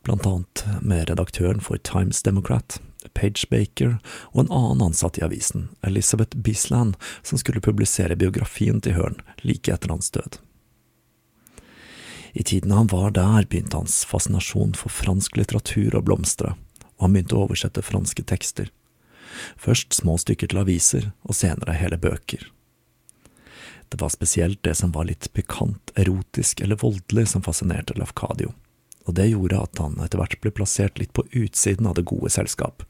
blant 0.02 0.26
annet 0.26 0.64
med 0.82 1.06
redaktøren 1.10 1.62
for 1.62 1.78
Times 1.86 2.22
Democrat, 2.26 2.80
Page 3.14 3.46
Baker, 3.50 3.98
og 4.34 4.42
en 4.42 4.52
annen 4.52 4.88
ansatt 4.88 5.20
i 5.20 5.24
avisen, 5.24 5.68
Elizabeth 5.86 6.36
Bisland, 6.36 6.98
som 7.22 7.38
skulle 7.38 7.62
publisere 7.62 8.18
biografien 8.18 8.82
til 8.82 8.98
Hearn 8.98 9.22
like 9.46 9.72
etter 9.72 9.94
hans 9.94 10.10
død. 10.10 10.40
I 12.36 12.42
tiden 12.42 12.70
han 12.70 12.86
var 12.86 13.10
der, 13.16 13.46
begynte 13.48 13.78
hans 13.78 14.02
fascinasjon 14.04 14.74
for 14.76 14.92
fransk 14.92 15.38
litteratur 15.38 15.94
å 15.96 16.02
blomstre, 16.04 16.50
og 16.98 17.06
han 17.06 17.14
begynte 17.14 17.38
å 17.38 17.46
oversette 17.46 17.80
franske 17.80 18.26
tekster. 18.28 18.68
Først 19.56 19.96
små 19.96 20.18
stykker 20.20 20.52
til 20.52 20.60
aviser, 20.60 21.06
og 21.24 21.38
senere 21.38 21.78
hele 21.80 21.96
bøker. 21.96 22.44
Det 23.88 24.02
var 24.02 24.12
spesielt 24.12 24.60
det 24.68 24.74
som 24.76 24.92
var 24.92 25.08
litt 25.08 25.30
pikant, 25.32 25.94
erotisk 25.96 26.60
eller 26.60 26.76
voldelig 26.82 27.30
som 27.32 27.44
fascinerte 27.46 27.96
Lafcadio, 27.96 28.52
og 29.08 29.16
det 29.16 29.30
gjorde 29.30 29.62
at 29.62 29.80
han 29.80 29.96
etter 30.04 30.20
hvert 30.20 30.36
ble 30.42 30.52
plassert 30.52 31.00
litt 31.00 31.16
på 31.16 31.24
utsiden 31.30 31.88
av 31.88 31.96
det 31.96 32.04
gode 32.10 32.34
selskap, 32.36 32.84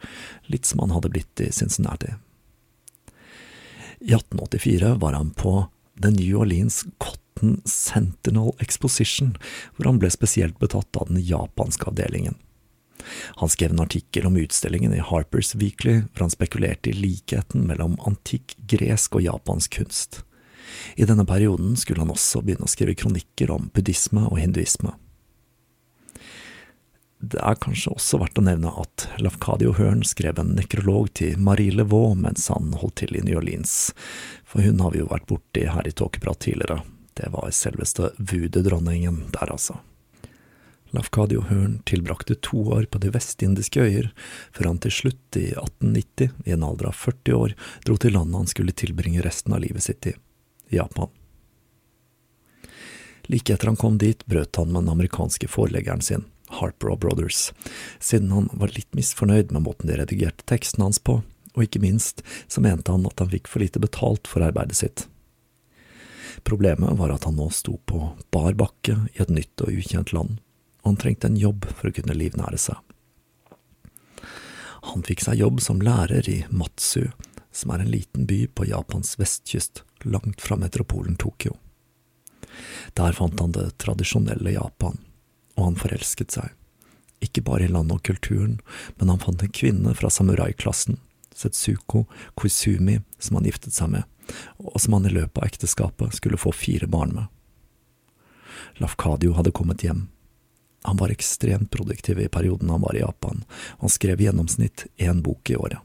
litt 0.50 0.66
som 0.66 0.82
han 0.82 0.96
hadde 0.96 1.12
blitt 1.14 1.44
i 1.44 1.52
Cincinnati. 1.54 2.16
I 4.02 4.10
1884 4.10 4.96
var 4.98 5.14
han 5.14 5.30
på 5.38 5.68
The 6.02 6.10
New 6.10 6.40
Orleans 6.40 6.84
Cotton 6.98 7.60
Sentinel 7.64 8.52
Exposition, 8.60 9.36
hvor 9.76 9.88
han 9.90 10.00
ble 10.00 10.10
spesielt 10.12 10.58
betatt 10.60 10.96
av 10.96 11.08
den 11.08 11.22
japanske 11.24 11.88
avdelingen. 11.88 12.36
Han 13.40 13.48
skrev 13.48 13.70
en 13.70 13.80
artikkel 13.80 14.26
om 14.26 14.36
utstillingen 14.36 14.94
i 14.94 15.02
Harpers 15.04 15.54
Weekly, 15.54 16.00
hvor 16.12 16.26
han 16.26 16.34
spekulerte 16.34 16.90
i 16.90 16.96
likheten 16.96 17.66
mellom 17.68 17.98
antikk 18.08 18.56
gresk 18.66 19.16
og 19.16 19.26
japansk 19.26 19.78
kunst. 19.78 20.22
I 20.96 21.06
denne 21.06 21.26
perioden 21.28 21.76
skulle 21.78 22.02
han 22.02 22.12
også 22.12 22.42
begynne 22.42 22.66
å 22.66 22.70
skrive 22.70 22.96
kronikker 22.98 23.52
om 23.54 23.70
buddhisme 23.74 24.26
og 24.26 24.40
hinduisme. 24.42 24.96
Det 27.16 27.40
er 27.40 27.56
kanskje 27.56 27.94
også 27.94 28.18
verdt 28.20 28.38
å 28.38 28.44
nevne 28.44 28.70
at 28.76 29.06
Lafcadio 29.24 29.72
Hearn 29.78 30.02
skrev 30.04 30.36
en 30.38 30.52
nekrolog 30.58 31.08
til 31.16 31.38
Marie 31.40 31.72
Levaux 31.72 32.12
mens 32.18 32.50
han 32.52 32.74
holdt 32.76 32.98
til 33.00 33.16
i 33.16 33.22
New 33.24 33.38
Orleans, 33.40 33.94
for 34.46 34.62
hun 34.62 34.80
har 34.80 34.94
vi 34.94 35.02
jo 35.02 35.10
vært 35.10 35.26
borti 35.28 35.66
her 35.66 35.88
i 35.88 35.94
Tåkeprat 35.96 36.44
tidligere. 36.46 36.80
Det 37.18 37.28
var 37.32 37.50
selveste 37.50 38.12
voodoo-dronningen 38.18 39.26
der, 39.34 39.50
altså. 39.50 39.80
Lafcadio 40.94 41.42
Hearn 41.48 41.80
tilbrakte 41.84 42.34
to 42.34 42.60
år 42.76 42.86
på 42.90 43.00
de 43.02 43.10
vestindiske 43.10 43.80
øyer, 43.82 44.10
før 44.54 44.70
han 44.70 44.78
til 44.80 44.94
slutt, 44.94 45.38
i 45.38 45.48
1890, 45.50 46.30
i 46.46 46.54
en 46.54 46.64
alder 46.64 46.90
av 46.92 46.96
40 47.00 47.36
år, 47.36 47.56
dro 47.84 47.96
til 48.00 48.14
landet 48.14 48.38
han 48.38 48.52
skulle 48.52 48.76
tilbringe 48.76 49.24
resten 49.26 49.56
av 49.56 49.64
livet 49.64 49.84
sitt 49.84 50.06
i, 50.12 50.14
Japan. 50.70 51.10
Like 53.26 53.54
etter 53.54 53.72
han 53.72 53.78
kom 53.80 53.98
dit, 53.98 54.22
brøt 54.26 54.56
han 54.56 54.70
med 54.70 54.84
den 54.84 54.94
amerikanske 54.94 55.50
foreleggeren 55.50 56.04
sin, 56.04 56.24
Harper 56.60 56.92
og 56.94 57.00
Brothers, 57.02 57.50
siden 57.98 58.30
han 58.30 58.50
var 58.54 58.70
litt 58.76 58.92
misfornøyd 58.94 59.50
med 59.50 59.66
måten 59.66 59.90
de 59.90 59.98
redigerte 59.98 60.46
teksten 60.46 60.84
hans 60.86 61.02
på, 61.02 61.20
og 61.56 61.64
ikke 61.64 61.82
minst 61.82 62.22
så 62.46 62.62
mente 62.62 62.92
han 62.92 63.06
at 63.08 63.20
han 63.22 63.32
fikk 63.32 63.48
for 63.50 63.64
lite 63.64 63.82
betalt 63.82 64.28
for 64.30 64.44
arbeidet 64.44 64.78
sitt. 64.78 65.06
Problemet 66.46 66.98
var 66.98 67.10
at 67.10 67.24
han 67.24 67.38
nå 67.40 67.48
sto 67.50 67.78
på 67.88 68.02
bar 68.30 68.54
bakke 68.54 68.98
i 69.14 69.22
et 69.24 69.32
nytt 69.32 69.64
og 69.64 69.72
ukjent 69.72 70.12
land, 70.12 70.36
og 70.84 70.92
han 70.92 71.00
trengte 71.00 71.30
en 71.30 71.40
jobb 71.40 71.64
for 71.72 71.88
å 71.88 71.96
kunne 71.96 72.16
livnære 72.16 72.60
seg. 72.60 72.76
Han 74.92 75.02
fikk 75.02 75.24
seg 75.24 75.40
jobb 75.40 75.62
som 75.64 75.80
lærer 75.82 76.28
i 76.30 76.44
Matsu, 76.54 77.08
som 77.50 77.72
er 77.72 77.82
en 77.82 77.90
liten 77.90 78.26
by 78.28 78.44
på 78.54 78.68
Japans 78.68 79.16
vestkyst, 79.18 79.82
langt 80.04 80.44
fra 80.44 80.58
metropolen 80.60 81.16
Tokyo. 81.18 81.56
Der 82.94 83.16
fant 83.16 83.40
han 83.40 83.56
det 83.56 83.72
tradisjonelle 83.82 84.54
Japan, 84.54 85.00
og 85.56 85.64
han 85.64 85.80
forelsket 85.80 86.36
seg. 86.36 86.52
Ikke 87.24 87.42
bare 87.42 87.66
i 87.66 87.72
landet 87.72 87.98
og 87.98 88.06
kulturen, 88.06 88.60
men 89.00 89.10
han 89.10 89.22
fant 89.24 89.42
en 89.42 89.52
kvinne 89.52 89.96
fra 89.96 90.12
samuraiklassen, 90.12 91.00
Setsuko 91.36 92.04
Koizumi, 92.34 93.00
som 93.18 93.38
han 93.38 93.48
giftet 93.48 93.76
seg 93.76 93.92
med, 93.92 94.04
og 94.58 94.80
som 94.80 94.96
han 94.96 95.06
i 95.08 95.14
løpet 95.14 95.38
av 95.40 95.48
ekteskapet 95.48 96.16
skulle 96.16 96.40
få 96.40 96.52
fire 96.56 96.88
barn 96.90 97.14
med. 97.16 97.32
Lafkadio 98.82 99.36
hadde 99.36 99.54
kommet 99.56 99.84
hjem. 99.84 100.06
Han 100.86 101.00
var 101.00 101.10
ekstremt 101.10 101.70
produktiv 101.70 102.20
i 102.20 102.28
perioden 102.28 102.70
han 102.70 102.84
var 102.84 102.96
i 102.96 103.02
Japan, 103.02 103.42
og 103.78 103.88
han 103.88 103.92
skrev 103.92 104.20
i 104.20 104.28
gjennomsnitt 104.28 104.86
én 104.96 105.22
bok 105.22 105.50
i 105.50 105.56
året. 105.56 105.80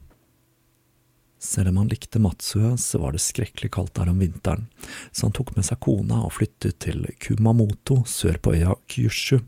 Selv 1.41 1.71
om 1.71 1.77
han 1.77 1.87
likte 1.89 2.19
Matsue, 2.21 2.75
så 2.77 2.99
var 3.01 3.15
det 3.15 3.23
skrekkelig 3.23 3.71
kaldt 3.73 3.95
der 3.97 4.11
om 4.11 4.19
vinteren, 4.21 4.67
så 5.11 5.25
han 5.25 5.33
tok 5.33 5.55
med 5.55 5.65
seg 5.65 5.79
kona 5.81 6.19
og 6.27 6.35
flyttet 6.35 6.77
til 6.85 7.07
Kumamoto 7.17 8.03
sør 8.05 8.37
på 8.37 8.53
øya 8.59 8.75
Kyushu, 8.85 9.39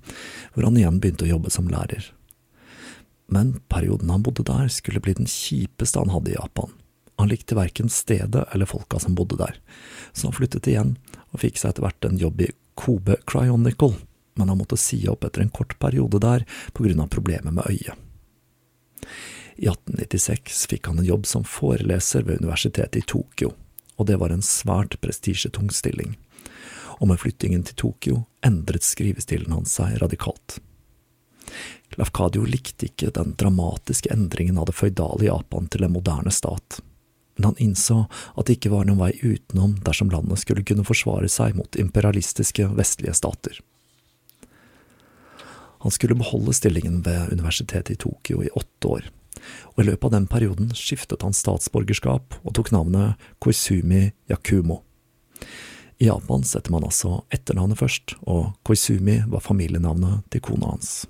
hvor 0.55 0.65
han 0.65 0.79
igjen 0.79 0.97
begynte 1.03 1.27
å 1.27 1.33
jobbe 1.35 1.53
som 1.53 1.69
lærer. 1.69 2.07
Men 3.31 3.59
perioden 3.71 4.09
han 4.09 4.23
bodde 4.23 4.45
der, 4.47 4.67
skulle 4.67 5.01
bli 5.03 5.15
den 5.17 5.29
kjipeste 5.29 5.99
han 5.99 6.13
hadde 6.13 6.33
i 6.33 6.37
Japan. 6.37 6.71
Han 7.17 7.29
likte 7.29 7.55
verken 7.55 7.89
stedet 7.89 8.45
eller 8.51 8.65
folka 8.65 8.99
som 8.99 9.15
bodde 9.15 9.37
der, 9.37 9.59
så 10.11 10.27
han 10.27 10.35
flyttet 10.35 10.67
igjen 10.67 10.95
og 11.31 11.43
fikk 11.43 11.59
seg 11.61 11.73
etter 11.73 11.85
hvert 11.85 12.07
en 12.07 12.19
jobb 12.21 12.41
i 12.41 12.49
Kobe 12.79 13.19
Cryonical, 13.29 13.93
men 14.33 14.49
han 14.49 14.57
måtte 14.57 14.79
si 14.81 15.03
opp 15.09 15.25
etter 15.27 15.43
en 15.43 15.53
kort 15.53 15.77
periode 15.79 16.19
der 16.23 16.45
på 16.73 16.87
grunn 16.87 17.03
av 17.03 17.11
problemer 17.13 17.53
med 17.53 17.69
øyet. 17.69 17.93
I 19.55 19.69
1896 19.69 20.65
fikk 20.71 20.89
han 20.89 20.99
en 20.99 21.07
jobb 21.07 21.27
som 21.29 21.45
foreleser 21.45 22.25
ved 22.25 22.41
universitetet 22.41 23.03
i 23.03 23.05
Tokyo, 23.05 23.53
og 23.97 24.09
det 24.09 24.17
var 24.17 24.33
en 24.33 24.41
svært 24.41 24.97
prestisjetung 25.03 25.69
stilling. 25.69 26.15
Og 26.99 27.09
med 27.11 27.21
flyttingen 27.21 27.61
til 27.67 27.77
Tokyo 27.77 28.23
endret 28.45 28.85
skrivestilen 28.85 29.53
hans 29.53 29.75
seg 29.77 29.99
radikalt. 30.01 30.57
Lafcadio 31.99 32.45
likte 32.47 32.87
ikke 32.89 33.11
den 33.13 33.35
dramatiske 33.37 34.11
endringen 34.13 34.57
av 34.57 34.69
det 34.69 34.77
føydale 34.77 35.27
Japan 35.27 35.69
til 35.69 35.85
en 35.85 35.93
moderne 35.93 36.33
stat, 36.33 36.79
men 37.35 37.51
han 37.51 37.61
innså 37.61 38.03
at 38.35 38.47
det 38.47 38.57
ikke 38.57 38.73
var 38.73 38.87
noen 38.87 39.01
vei 39.01 39.11
utenom 39.21 39.77
dersom 39.85 40.11
landet 40.13 40.41
skulle 40.41 40.65
kunne 40.65 40.85
forsvare 40.87 41.29
seg 41.29 41.57
mot 41.57 41.77
imperialistiske 41.79 42.69
vestlige 42.77 43.15
stater. 43.17 43.59
Han 45.83 45.91
skulle 45.91 46.15
beholde 46.15 46.53
stillingen 46.55 47.01
ved 47.03 47.33
universitetet 47.33 47.91
i 47.91 47.99
Tokyo 47.99 48.43
i 48.43 48.49
åtte 48.55 48.87
år, 48.87 49.09
og 49.73 49.83
i 49.83 49.87
løpet 49.89 50.07
av 50.07 50.13
den 50.15 50.27
perioden 50.31 50.69
skiftet 50.77 51.25
han 51.25 51.35
statsborgerskap 51.35 52.37
og 52.41 52.53
tok 52.55 52.71
navnet 52.71 53.19
Koizumi 53.43 54.05
Yakumo. 54.31 54.79
I 55.99 56.07
Japan 56.07 56.43
setter 56.47 56.71
man 56.71 56.85
altså 56.87 57.21
etternavnet 57.33 57.79
først, 57.79 58.15
og 58.23 58.53
Koizumi 58.63 59.21
var 59.29 59.43
familienavnet 59.43 60.23
til 60.31 60.41
kona 60.43 60.71
hans. 60.73 61.03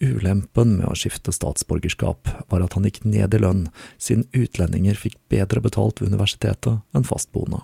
Ulempen 0.00 0.78
med 0.78 0.88
å 0.88 0.96
skifte 0.96 1.32
statsborgerskap 1.32 2.30
var 2.48 2.62
at 2.64 2.72
han 2.72 2.86
gikk 2.88 3.02
ned 3.04 3.34
i 3.36 3.40
lønn, 3.42 3.66
siden 4.00 4.24
utlendinger 4.32 4.96
fikk 4.96 5.18
bedre 5.28 5.60
betalt 5.60 6.00
ved 6.00 6.14
universitetet 6.14 6.80
enn 6.96 7.04
fastboende. 7.04 7.60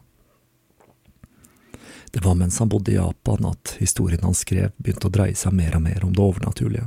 Det 2.13 2.21
var 2.25 2.37
mens 2.37 2.59
han 2.61 2.69
bodde 2.69 2.93
i 2.93 2.99
Japan 2.99 3.49
at 3.49 3.75
historien 3.81 4.23
han 4.25 4.37
skrev 4.37 4.71
begynte 4.77 5.09
å 5.09 5.15
dreie 5.17 5.37
seg 5.37 5.57
mer 5.57 5.75
og 5.77 5.83
mer 5.89 6.05
om 6.05 6.13
det 6.13 6.23
overnaturlige. 6.23 6.87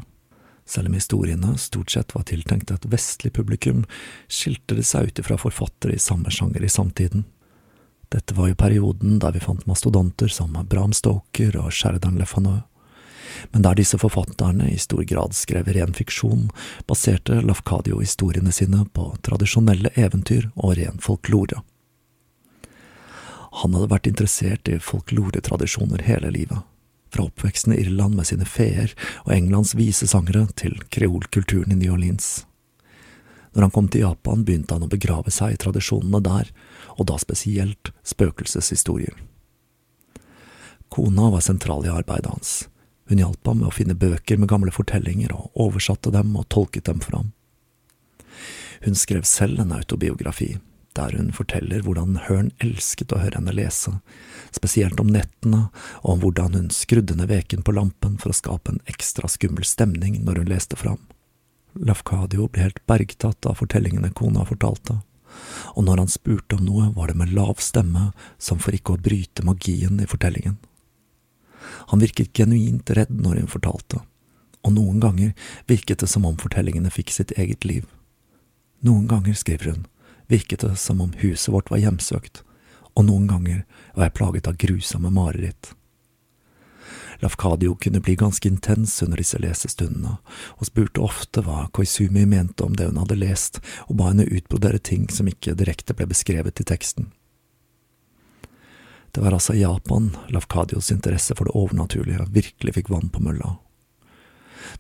Selv 0.70 0.92
om 0.92 0.96
historiene 1.00 1.58
stort 1.58 1.92
sett 1.92 2.14
var 2.14 2.28
tiltenkt 2.30 2.72
et 2.72 2.86
vestlig 2.90 3.34
publikum, 3.34 3.84
skilte 4.30 4.78
det 4.78 4.86
seg 4.86 5.10
ut 5.10 5.22
ifra 5.22 5.38
forfattere 5.42 5.98
i 5.98 6.02
samme 6.02 6.30
sjanger 6.30 6.62
i 6.62 6.70
samtiden. 6.70 7.26
Dette 8.14 8.38
var 8.38 8.52
jo 8.52 8.58
perioden 8.58 9.18
der 9.22 9.34
vi 9.34 9.42
fant 9.42 9.66
mastodonter 9.70 10.30
som 10.34 10.54
Bram 10.70 10.94
Stoker 10.94 11.58
og 11.58 11.74
Sheridan 11.74 12.22
Le 12.22 12.26
Fanu. 12.30 12.60
Men 13.52 13.65
der 13.65 13.78
disse 13.80 14.00
forfatterne 14.02 14.70
i 14.72 14.78
stor 14.78 15.04
grad 15.04 15.36
skrev 15.38 15.70
ren 15.76 15.94
fiksjon, 15.94 16.50
baserte 16.88 17.42
Lafcadio 17.42 18.00
historiene 18.00 18.54
sine 18.56 18.86
på 18.94 19.12
tradisjonelle 19.26 19.94
eventyr 19.96 20.50
og 20.56 20.78
ren 20.80 21.00
folklore. 21.04 21.63
Han 23.63 23.74
hadde 23.74 23.92
vært 23.92 24.08
interessert 24.08 24.70
i 24.70 24.78
folkloretradisjoner 24.84 26.06
hele 26.06 26.34
livet 26.36 26.65
fra 27.10 27.24
oppveksten 27.26 27.74
i 27.74 27.80
Irland 27.82 28.15
med 28.15 28.28
sine 28.30 28.46
feer 28.46 28.94
og 29.26 29.34
Englands 29.34 29.74
visesangere 29.78 30.46
til 30.60 30.78
kreolkulturen 30.94 31.74
i 31.74 31.80
New 31.80 31.96
Orleans. 31.96 32.46
Når 33.54 33.65
han 33.65 33.74
kom 33.74 33.88
til 33.89 34.06
Japan, 34.06 34.44
begynte 34.46 34.78
han 34.78 34.86
å 34.86 34.92
begrave 34.92 35.34
seg 35.34 35.56
i 35.56 35.62
tradisjonene 35.62 36.22
der, 36.22 36.52
og 37.02 37.10
da 37.10 37.18
spesielt 37.18 37.89
spøkelseshistorier. 38.06 39.15
Kona 40.94 41.30
var 41.34 41.42
sentral 41.46 41.86
i 41.86 41.94
arbeidet 41.94 42.30
hans. 42.30 42.68
Hun 43.10 43.22
hjalp 43.22 43.48
ham 43.48 43.62
med 43.63 43.72
å 43.72 43.74
finne 43.74 43.98
bøker 43.98 44.38
med 44.38 44.52
gamle 44.52 44.72
fortellinger, 44.74 45.34
og 45.34 45.50
oversatte 45.58 46.13
dem 46.13 46.36
og 46.38 46.45
tolket 46.54 46.86
dem 46.86 47.02
for 47.02 47.17
ham. 47.17 47.32
Hun 48.86 48.95
skrev 48.95 49.26
selv 49.28 49.60
en 49.60 49.74
autobiografi, 49.76 50.60
der 50.93 51.15
hun 51.17 51.32
forteller 51.34 51.82
hvordan 51.84 52.19
Hearn 52.28 52.52
elsket 52.63 53.12
å 53.13 53.19
høre 53.24 53.39
henne 53.39 53.56
lese, 53.56 53.95
spesielt 54.56 55.02
om 55.02 55.10
nettene, 55.10 55.67
og 56.04 56.13
om 56.13 56.24
hvordan 56.24 56.56
hun 56.58 56.69
skrudde 56.74 57.17
ned 57.17 57.32
veken 57.34 57.65
på 57.65 57.76
lampen 57.76 58.17
for 58.22 58.32
å 58.32 58.38
skape 58.38 58.76
en 58.76 58.82
ekstra 58.89 59.30
skummel 59.32 59.65
stemning 59.67 60.22
når 60.24 60.43
hun 60.43 60.54
leste 60.54 60.80
fram. 60.80 61.02
Lafkadio 61.80 62.48
ble 62.50 62.67
helt 62.67 62.82
bergtatt 62.89 63.50
av 63.50 63.58
fortellingene 63.60 64.13
kona 64.13 64.45
fortalte, 64.45 65.02
og 65.76 65.86
når 65.86 66.06
han 66.06 66.12
spurte 66.12 66.58
om 66.58 66.65
noe, 66.65 66.89
var 66.93 67.10
det 67.10 67.19
med 67.19 67.34
lav 67.34 67.58
stemme, 67.62 68.12
som 68.38 68.62
for 68.62 68.76
ikke 68.76 68.95
å 68.95 69.02
bryte 69.02 69.45
magien 69.45 70.02
i 70.02 70.10
fortellingen. 70.10 70.58
Han 71.93 72.03
virket 72.03 72.34
genuint 72.34 72.89
redd 72.97 73.13
når 73.13 73.41
hun 73.41 73.51
fortalte, 73.51 74.01
og 74.65 74.75
noen 74.75 74.99
ganger 75.03 75.34
virket 75.69 76.03
det 76.03 76.10
som 76.12 76.27
om 76.27 76.38
fortellingene 76.39 76.91
fikk 76.93 77.13
sitt 77.15 77.34
eget 77.38 77.65
liv. 77.65 77.88
Noen 78.86 79.08
ganger, 79.12 79.36
skriver 79.36 79.73
hun, 79.73 79.88
virket 80.32 80.63
det 80.63 80.75
som 80.79 81.01
om 81.01 81.12
huset 81.19 81.51
vårt 81.53 81.71
var 81.71 81.82
hjemsøkt, 81.84 82.43
og 82.95 83.08
noen 83.08 83.27
ganger 83.27 83.65
var 83.95 84.10
jeg 84.10 84.17
plaget 84.19 84.47
av 84.47 84.58
grusomme 84.60 85.12
mareritt. 85.13 85.73
Lafkadio 87.19 87.75
kunne 87.75 87.99
bli 87.99 88.15
ganske 88.15 88.47
intens 88.47 89.01
under 89.03 89.19
disse 89.19 89.39
lesestundene, 89.43 90.15
og 90.55 90.67
spurte 90.69 91.03
ofte 91.03 91.43
hva 91.43 91.65
Koizumi 91.75 92.23
mente 92.25 92.63
om 92.63 92.77
det 92.79 92.88
hun 92.88 92.99
hadde 93.01 93.19
lest, 93.19 93.60
og 93.91 93.99
ba 93.99 94.13
henne 94.13 94.27
utbrodere 94.27 94.79
ting 94.79 95.10
som 95.12 95.27
ikke 95.27 95.58
direkte 95.60 95.95
ble 95.95 96.08
beskrevet 96.08 96.63
i 96.63 96.67
teksten. 96.71 97.12
Det 99.12 99.24
var 99.24 99.36
altså 99.36 99.56
Japan 99.58 100.12
Lafkadios 100.30 100.91
interesse 100.93 101.36
for 101.36 101.50
det 101.50 101.56
overnaturlige 101.58 102.28
virkelig 102.34 102.76
fikk 102.78 102.91
vann 102.93 103.10
på 103.13 103.24
mølla. 103.26 103.56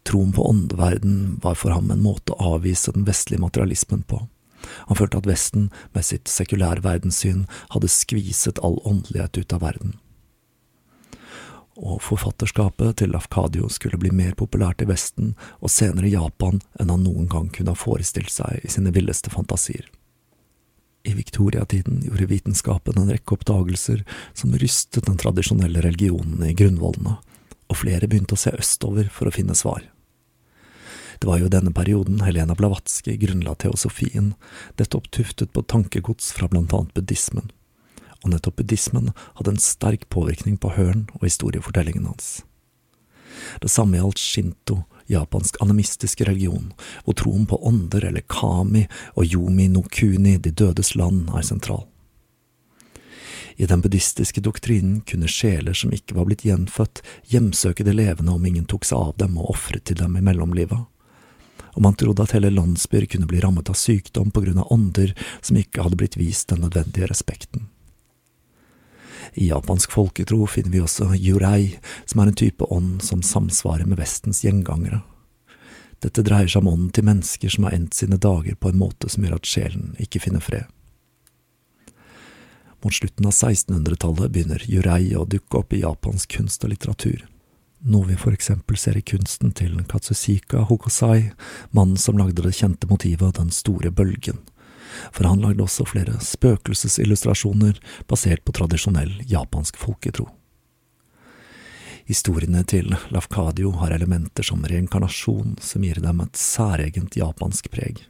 Troen 0.05 0.33
på 0.35 0.45
åndeverden 0.45 1.39
var 1.43 1.57
for 1.57 1.73
ham 1.73 1.89
en 1.91 2.03
måte 2.03 2.35
å 2.35 2.55
avvise 2.55 2.93
den 2.93 3.07
vestlige 3.07 3.41
materialismen 3.41 4.03
på 4.05 4.21
han 4.61 4.97
følte 4.97 5.19
at 5.19 5.27
Vesten, 5.29 5.69
med 5.93 6.05
sitt 6.05 6.29
sekulære 6.31 6.83
verdenssyn, 6.85 7.45
hadde 7.73 7.91
skviset 7.91 8.61
all 8.65 8.79
åndelighet 8.87 9.41
ut 9.41 9.55
av 9.55 9.63
verden. 9.63 9.97
Og 11.79 12.01
forfatterskapet 12.03 12.97
til 12.99 13.13
Lafkadio 13.13 13.69
skulle 13.71 13.99
bli 14.01 14.11
mer 14.11 14.33
populært 14.39 14.83
i 14.83 14.89
Vesten 14.89 15.31
og 15.61 15.71
senere 15.71 16.09
i 16.09 16.15
Japan 16.15 16.59
enn 16.79 16.91
han 16.91 17.05
noen 17.05 17.29
gang 17.31 17.47
kunne 17.55 17.71
ha 17.71 17.79
forestilt 17.79 18.33
seg 18.33 18.65
i 18.65 18.71
sine 18.73 18.91
villeste 18.95 19.31
fantasier. 19.31 19.87
I 21.09 21.13
viktoriatiden 21.13 22.03
gjorde 22.05 22.25
vitenskapen 22.29 22.97
en 23.01 23.09
rekke 23.09 23.33
oppdagelser 23.33 24.03
som 24.37 24.53
rystet 24.61 25.07
den 25.07 25.17
tradisjonelle 25.17 25.81
religionen 25.81 26.43
i 26.45 26.53
grunnvollene, 26.53 27.15
og 27.69 27.79
flere 27.79 28.05
begynte 28.09 28.37
å 28.37 28.41
se 28.41 28.53
østover 28.53 29.09
for 29.13 29.29
å 29.29 29.33
finne 29.33 29.55
svar. 29.57 29.87
Det 31.19 31.27
var 31.27 31.41
jo 31.41 31.49
i 31.49 31.53
denne 31.55 31.73
perioden 31.73 32.21
Helena 32.21 32.53
Blavatsky 32.55 33.15
grunnla 33.17 33.55
teosofien, 33.57 34.35
nettopp 34.77 35.09
tuftet 35.15 35.49
på 35.55 35.65
tankegods 35.65 36.29
fra 36.37 36.47
blant 36.51 36.75
annet 36.77 36.93
buddhismen, 36.93 37.49
og 38.21 38.35
nettopp 38.35 38.61
buddhismen 38.61 39.09
hadde 39.39 39.55
en 39.55 39.63
sterk 39.63 40.05
påvirkning 40.13 40.61
på 40.61 40.75
Høren 40.77 41.07
og 41.17 41.25
historiefortellingen 41.25 42.05
hans. 42.05 42.43
Det 43.63 43.71
samme 43.73 43.97
gjaldt 43.97 44.21
shinto, 44.21 44.83
japansk 45.09 45.59
animistisk 45.63 46.21
religion, 46.21 46.71
hvor 47.03 47.17
troen 47.19 47.45
på 47.49 47.59
ånder 47.65 48.05
eller 48.09 48.25
kami 48.29 48.85
og 49.15 49.25
yomi 49.25 49.67
no 49.73 49.83
kuni, 49.89 50.37
de 50.37 50.51
dødes 50.51 50.95
land, 50.95 51.29
er 51.33 51.45
sentral. 51.45 51.87
I 53.59 53.65
den 53.67 53.81
buddhistiske 53.83 54.41
doktrinen 54.41 55.01
kunne 55.01 55.27
sjeler 55.27 55.75
som 55.75 55.91
ikke 55.91 56.15
var 56.15 56.29
blitt 56.29 56.45
gjenfødt, 56.47 57.01
hjemsøke 57.27 57.83
de 57.83 57.91
levende 57.91 58.31
om 58.31 58.45
ingen 58.47 58.63
tok 58.69 58.87
seg 58.87 59.09
av 59.09 59.17
dem 59.19 59.35
og 59.35 59.49
ofret 59.51 59.83
til 59.89 59.99
dem 59.99 60.15
i 60.15 60.23
mellomlivet. 60.23 60.85
Og 61.75 61.83
man 61.83 61.97
trodde 61.99 62.23
at 62.23 62.37
hele 62.37 62.53
landsbyer 62.53 63.09
kunne 63.11 63.27
bli 63.27 63.41
rammet 63.43 63.67
av 63.69 63.75
sykdom 63.75 64.31
på 64.31 64.45
grunn 64.45 64.61
av 64.63 64.71
ånder 64.71 65.11
som 65.41 65.59
ikke 65.59 65.83
hadde 65.83 65.99
blitt 65.99 66.15
vist 66.19 66.47
den 66.53 66.63
nødvendige 66.63 67.11
respekten. 67.11 67.67
I 69.33 69.49
japansk 69.49 69.91
folketro 69.91 70.45
finner 70.47 70.73
vi 70.73 70.81
også 70.83 71.11
yurei, 71.15 71.77
som 72.05 72.21
er 72.21 72.31
en 72.31 72.39
type 72.41 72.65
ånd 72.73 73.03
som 73.05 73.23
samsvarer 73.25 73.87
med 73.89 73.99
Vestens 74.01 74.43
gjengangere. 74.45 75.01
Dette 75.99 76.23
dreier 76.23 76.47
seg 76.47 76.63
om 76.63 76.73
ånden 76.73 76.91
til 76.95 77.07
mennesker 77.07 77.51
som 77.51 77.65
har 77.67 77.75
endt 77.75 77.97
sine 77.97 78.19
dager 78.21 78.55
på 78.55 78.71
en 78.71 78.79
måte 78.79 79.09
som 79.11 79.25
gjør 79.25 79.39
at 79.39 79.49
sjelen 79.49 79.95
ikke 79.99 80.21
finner 80.23 80.43
fred. 80.43 80.67
Mot 82.79 82.95
slutten 82.95 83.27
av 83.27 83.35
1600-tallet 83.35 84.31
begynner 84.31 84.63
yurei 84.71 85.11
å 85.19 85.25
dukke 85.27 85.59
opp 85.59 85.75
i 85.75 85.81
japansk 85.81 86.37
kunst 86.37 86.63
og 86.63 86.71
litteratur, 86.71 87.25
noe 87.79 88.07
vi 88.07 88.15
for 88.19 88.35
eksempel 88.35 88.79
ser 88.79 88.95
i 88.99 89.03
kunsten 89.03 89.51
til 89.55 89.75
Katsusika 89.87 90.63
Hokosai, 90.69 91.33
mannen 91.75 91.99
som 91.99 92.17
lagde 92.19 92.45
det 92.45 92.55
kjente 92.55 92.87
motivet 92.87 93.35
Den 93.35 93.51
store 93.51 93.91
bølgen, 93.91 94.39
for 95.11 95.29
han 95.29 95.41
lagde 95.43 95.63
også 95.63 95.87
flere 95.89 96.17
spøkelsesillustrasjoner 96.23 97.79
basert 98.09 98.43
på 98.45 98.55
tradisjonell 98.55 99.15
japansk 99.29 99.79
folketro. 99.79 100.27
Historiene 102.09 102.63
til 102.65 102.95
Lafkadio 103.13 103.75
har 103.77 103.93
elementer 103.93 104.45
som 104.47 104.63
reinkarnasjon 104.65 105.59
som 105.61 105.83
gir 105.85 105.99
dem 106.01 106.23
et 106.23 106.39
særegent 106.41 107.13
japansk 107.19 107.69
preg. 107.69 108.01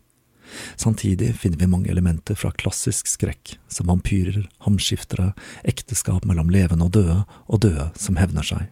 Samtidig 0.80 1.34
finner 1.36 1.60
vi 1.60 1.68
mange 1.68 1.92
elementer 1.92 2.36
fra 2.40 2.52
klassisk 2.52 3.08
skrekk, 3.12 3.58
som 3.68 3.92
vampyrer, 3.92 4.48
hamskiftere, 4.66 5.34
ekteskap 5.68 6.26
mellom 6.26 6.50
levende 6.50 6.88
og 6.88 6.96
døde, 6.96 7.18
og 7.48 7.62
døde 7.66 7.90
som 8.00 8.18
hevner 8.18 8.48
seg. 8.48 8.70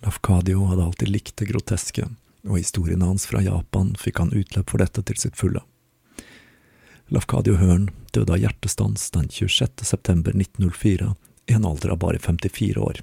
Lafkadio 0.00 0.64
hadde 0.70 0.88
alltid 0.88 1.12
likt 1.12 1.36
det 1.36 1.50
groteske, 1.52 2.08
og 2.48 2.56
historiene 2.56 3.10
hans 3.10 3.28
fra 3.28 3.44
Japan 3.44 3.92
fikk 4.00 4.22
han 4.24 4.32
utløp 4.32 4.72
for 4.72 4.80
dette 4.80 5.04
til 5.04 5.20
sitt 5.20 5.36
fulle. 5.36 5.60
Lafcadio 7.12 7.56
Hørn 7.58 7.88
døde 8.14 8.36
av 8.36 8.38
hjertestans 8.38 9.08
den 9.10 9.24
26. 9.28 9.82
september 9.82 10.30
1904 10.30 11.08
i 11.50 11.52
en 11.52 11.64
alder 11.66 11.90
av 11.90 11.98
bare 12.04 12.18
54 12.22 12.78
år, 12.78 13.00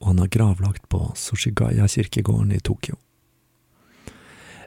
og 0.00 0.06
han 0.08 0.22
er 0.24 0.30
gravlagt 0.32 0.86
på 0.88 1.00
Sushigaya-kirkegården 1.12 2.54
i 2.56 2.60
Tokyo. 2.64 2.96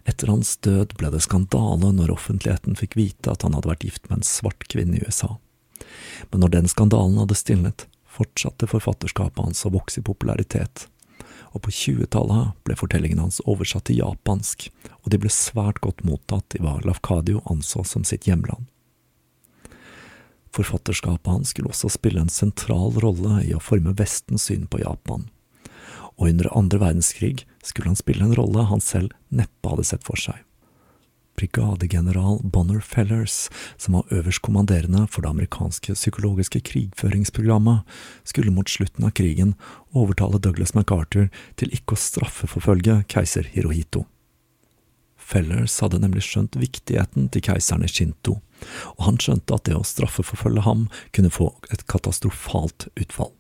Etter 0.06 0.30
hans 0.30 0.52
død 0.62 0.94
ble 1.00 1.10
det 1.10 1.24
skandale 1.26 1.90
når 1.90 2.14
offentligheten 2.14 2.78
fikk 2.78 2.94
vite 3.00 3.34
at 3.34 3.42
han 3.42 3.58
hadde 3.58 3.72
vært 3.72 3.86
gift 3.88 4.06
med 4.12 4.20
en 4.20 4.28
svart 4.30 4.68
kvinne 4.70 5.00
i 5.00 5.08
USA. 5.08 5.40
Men 6.30 6.46
når 6.46 6.54
den 6.60 6.70
skandalen 6.70 7.18
hadde 7.18 7.38
stilnet, 7.40 7.88
fortsatte 8.06 8.70
forfatterskapet 8.70 9.42
hans 9.42 9.66
å 9.66 9.72
vokse 9.74 10.04
i 10.04 10.06
popularitet, 10.06 10.86
og 11.50 11.66
på 11.66 11.74
20-tallet 11.74 12.54
ble 12.62 12.78
fortellingene 12.78 13.26
hans 13.26 13.42
oversatt 13.50 13.88
til 13.90 14.04
japansk, 14.04 14.68
og 15.02 15.10
de 15.10 15.22
ble 15.26 15.34
svært 15.34 15.82
godt 15.82 16.06
mottatt 16.06 16.54
i 16.54 16.62
hva 16.62 16.78
Lafkadio 16.86 17.42
anså 17.50 17.82
som 17.90 18.06
sitt 18.06 18.30
hjemland. 18.30 18.70
Forfatterskapet 20.54 21.28
hans 21.32 21.50
skulle 21.54 21.72
også 21.74 21.90
spille 21.90 22.22
en 22.22 22.32
sentral 22.32 22.94
rolle 23.02 23.42
i 23.42 23.54
å 23.58 23.62
forme 23.64 23.96
Vestens 23.98 24.46
syn 24.50 24.68
på 24.70 24.84
Japan, 24.84 25.26
og 26.14 26.30
under 26.30 26.52
andre 26.54 26.82
verdenskrig 26.84 27.48
skulle 27.66 27.90
han 27.90 27.98
spille 27.98 28.26
en 28.26 28.36
rolle 28.38 28.68
han 28.70 28.84
selv 28.84 29.16
neppe 29.34 29.72
hadde 29.72 29.88
sett 29.90 30.06
for 30.06 30.20
seg. 30.20 30.38
Brigadegeneral 31.34 32.44
Bonner 32.44 32.80
Fellers, 32.80 33.50
som 33.78 33.98
var 33.98 34.14
øverstkommanderende 34.14 35.08
for 35.10 35.26
det 35.26 35.32
amerikanske 35.34 35.96
psykologiske 35.98 36.62
krigføringsprogrammet, 36.70 37.82
skulle 38.24 38.54
mot 38.54 38.70
slutten 38.70 39.08
av 39.08 39.16
krigen 39.18 39.56
overtale 39.98 40.38
Douglas 40.38 40.76
MacArthur 40.78 41.32
til 41.58 41.74
ikke 41.74 41.98
å 41.98 42.04
straffeforfølge 42.04 43.02
keiser 43.10 43.50
Hirohito. 43.56 44.06
Fellers 45.18 45.80
hadde 45.82 46.04
nemlig 46.04 46.28
skjønt 46.28 46.60
viktigheten 46.60 47.32
til 47.34 47.46
keiseren 47.50 47.88
i 47.88 47.90
Shinto, 47.90 48.43
og 48.96 49.06
han 49.08 49.22
skjønte 49.22 49.56
at 49.56 49.66
det 49.70 49.78
å 49.78 49.86
straffeforfølge 49.88 50.66
ham 50.68 50.88
kunne 51.16 51.34
få 51.34 51.52
et 51.74 51.86
katastrofalt 51.92 52.90
utfall. 52.94 53.34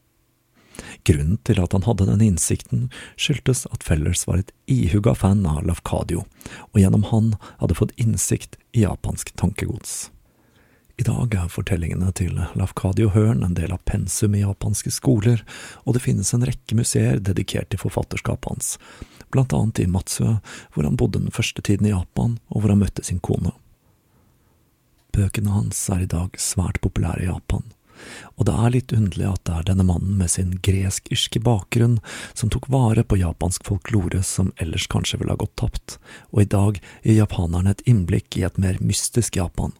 Grunnen 1.05 1.37
til 1.45 1.59
at 1.61 1.73
han 1.75 1.85
hadde 1.85 2.07
den 2.09 2.23
innsikten, 2.25 2.87
skyldtes 3.19 3.65
at 3.69 3.85
Fellers 3.85 4.25
var 4.29 4.41
et 4.41 4.53
ihuga 4.71 5.13
fan 5.17 5.45
av 5.49 5.61
Lafkadio, 5.67 6.23
og 6.71 6.81
gjennom 6.81 7.05
han 7.11 7.35
hadde 7.61 7.77
fått 7.77 7.93
innsikt 8.01 8.57
i 8.73 8.85
japansk 8.85 9.35
tankegods. 9.39 10.09
I 10.97 11.05
dag 11.07 11.33
er 11.33 11.49
fortellingene 11.49 12.11
til 12.13 12.37
Lafkadio 12.53 13.09
Hørn 13.15 13.41
en 13.45 13.55
del 13.57 13.71
av 13.73 13.81
pensum 13.89 14.35
i 14.37 14.43
japanske 14.43 14.91
skoler, 14.93 15.41
og 15.83 15.97
det 15.97 16.03
finnes 16.05 16.29
en 16.35 16.45
rekke 16.45 16.77
museer 16.77 17.17
dedikert 17.17 17.71
til 17.73 17.81
forfatterskapet 17.81 18.51
hans, 18.51 18.75
blant 19.33 19.55
annet 19.57 19.81
i 19.81 19.89
Matsue, 19.89 20.37
hvor 20.73 20.85
han 20.85 20.99
bodde 20.99 21.23
den 21.23 21.33
første 21.33 21.65
tiden 21.65 21.89
i 21.89 21.95
Japan, 21.95 22.37
og 22.53 22.61
hvor 22.61 22.75
han 22.75 22.83
møtte 22.85 23.05
sin 23.05 23.21
kone. 23.25 23.55
Bøkene 25.13 25.53
hans 25.53 25.77
er 25.93 26.03
i 26.03 26.09
dag 26.09 26.33
svært 26.41 26.79
populære 26.81 27.21
i 27.21 27.29
Japan, 27.29 27.65
og 28.35 28.47
det 28.47 28.53
er 28.57 28.73
litt 28.73 28.93
underlig 28.95 29.27
at 29.29 29.43
det 29.47 29.55
er 29.55 29.67
denne 29.67 29.85
mannen 29.87 30.15
med 30.17 30.31
sin 30.33 30.55
gresk-irske 30.65 31.41
bakgrunn 31.45 31.99
som 32.33 32.49
tok 32.53 32.65
vare 32.73 33.05
på 33.05 33.19
japansk 33.21 33.65
folklore 33.67 34.23
som 34.25 34.51
ellers 34.63 34.87
kanskje 34.91 35.21
ville 35.21 35.35
ha 35.35 35.41
gått 35.43 35.55
tapt, 35.61 35.97
og 36.33 36.43
i 36.43 36.49
dag 36.49 36.81
gir 37.03 37.19
japanerne 37.19 37.75
et 37.75 37.85
innblikk 37.89 38.39
i 38.39 38.45
et 38.47 38.57
mer 38.57 38.81
mystisk 38.81 39.37
Japan, 39.37 39.75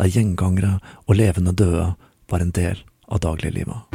der 0.00 0.08
gjengangere 0.14 0.78
og 1.06 1.20
levende 1.20 1.52
døde 1.52 1.92
var 2.32 2.44
en 2.44 2.54
del 2.56 2.80
av 3.08 3.24
dagliglivet. 3.24 3.87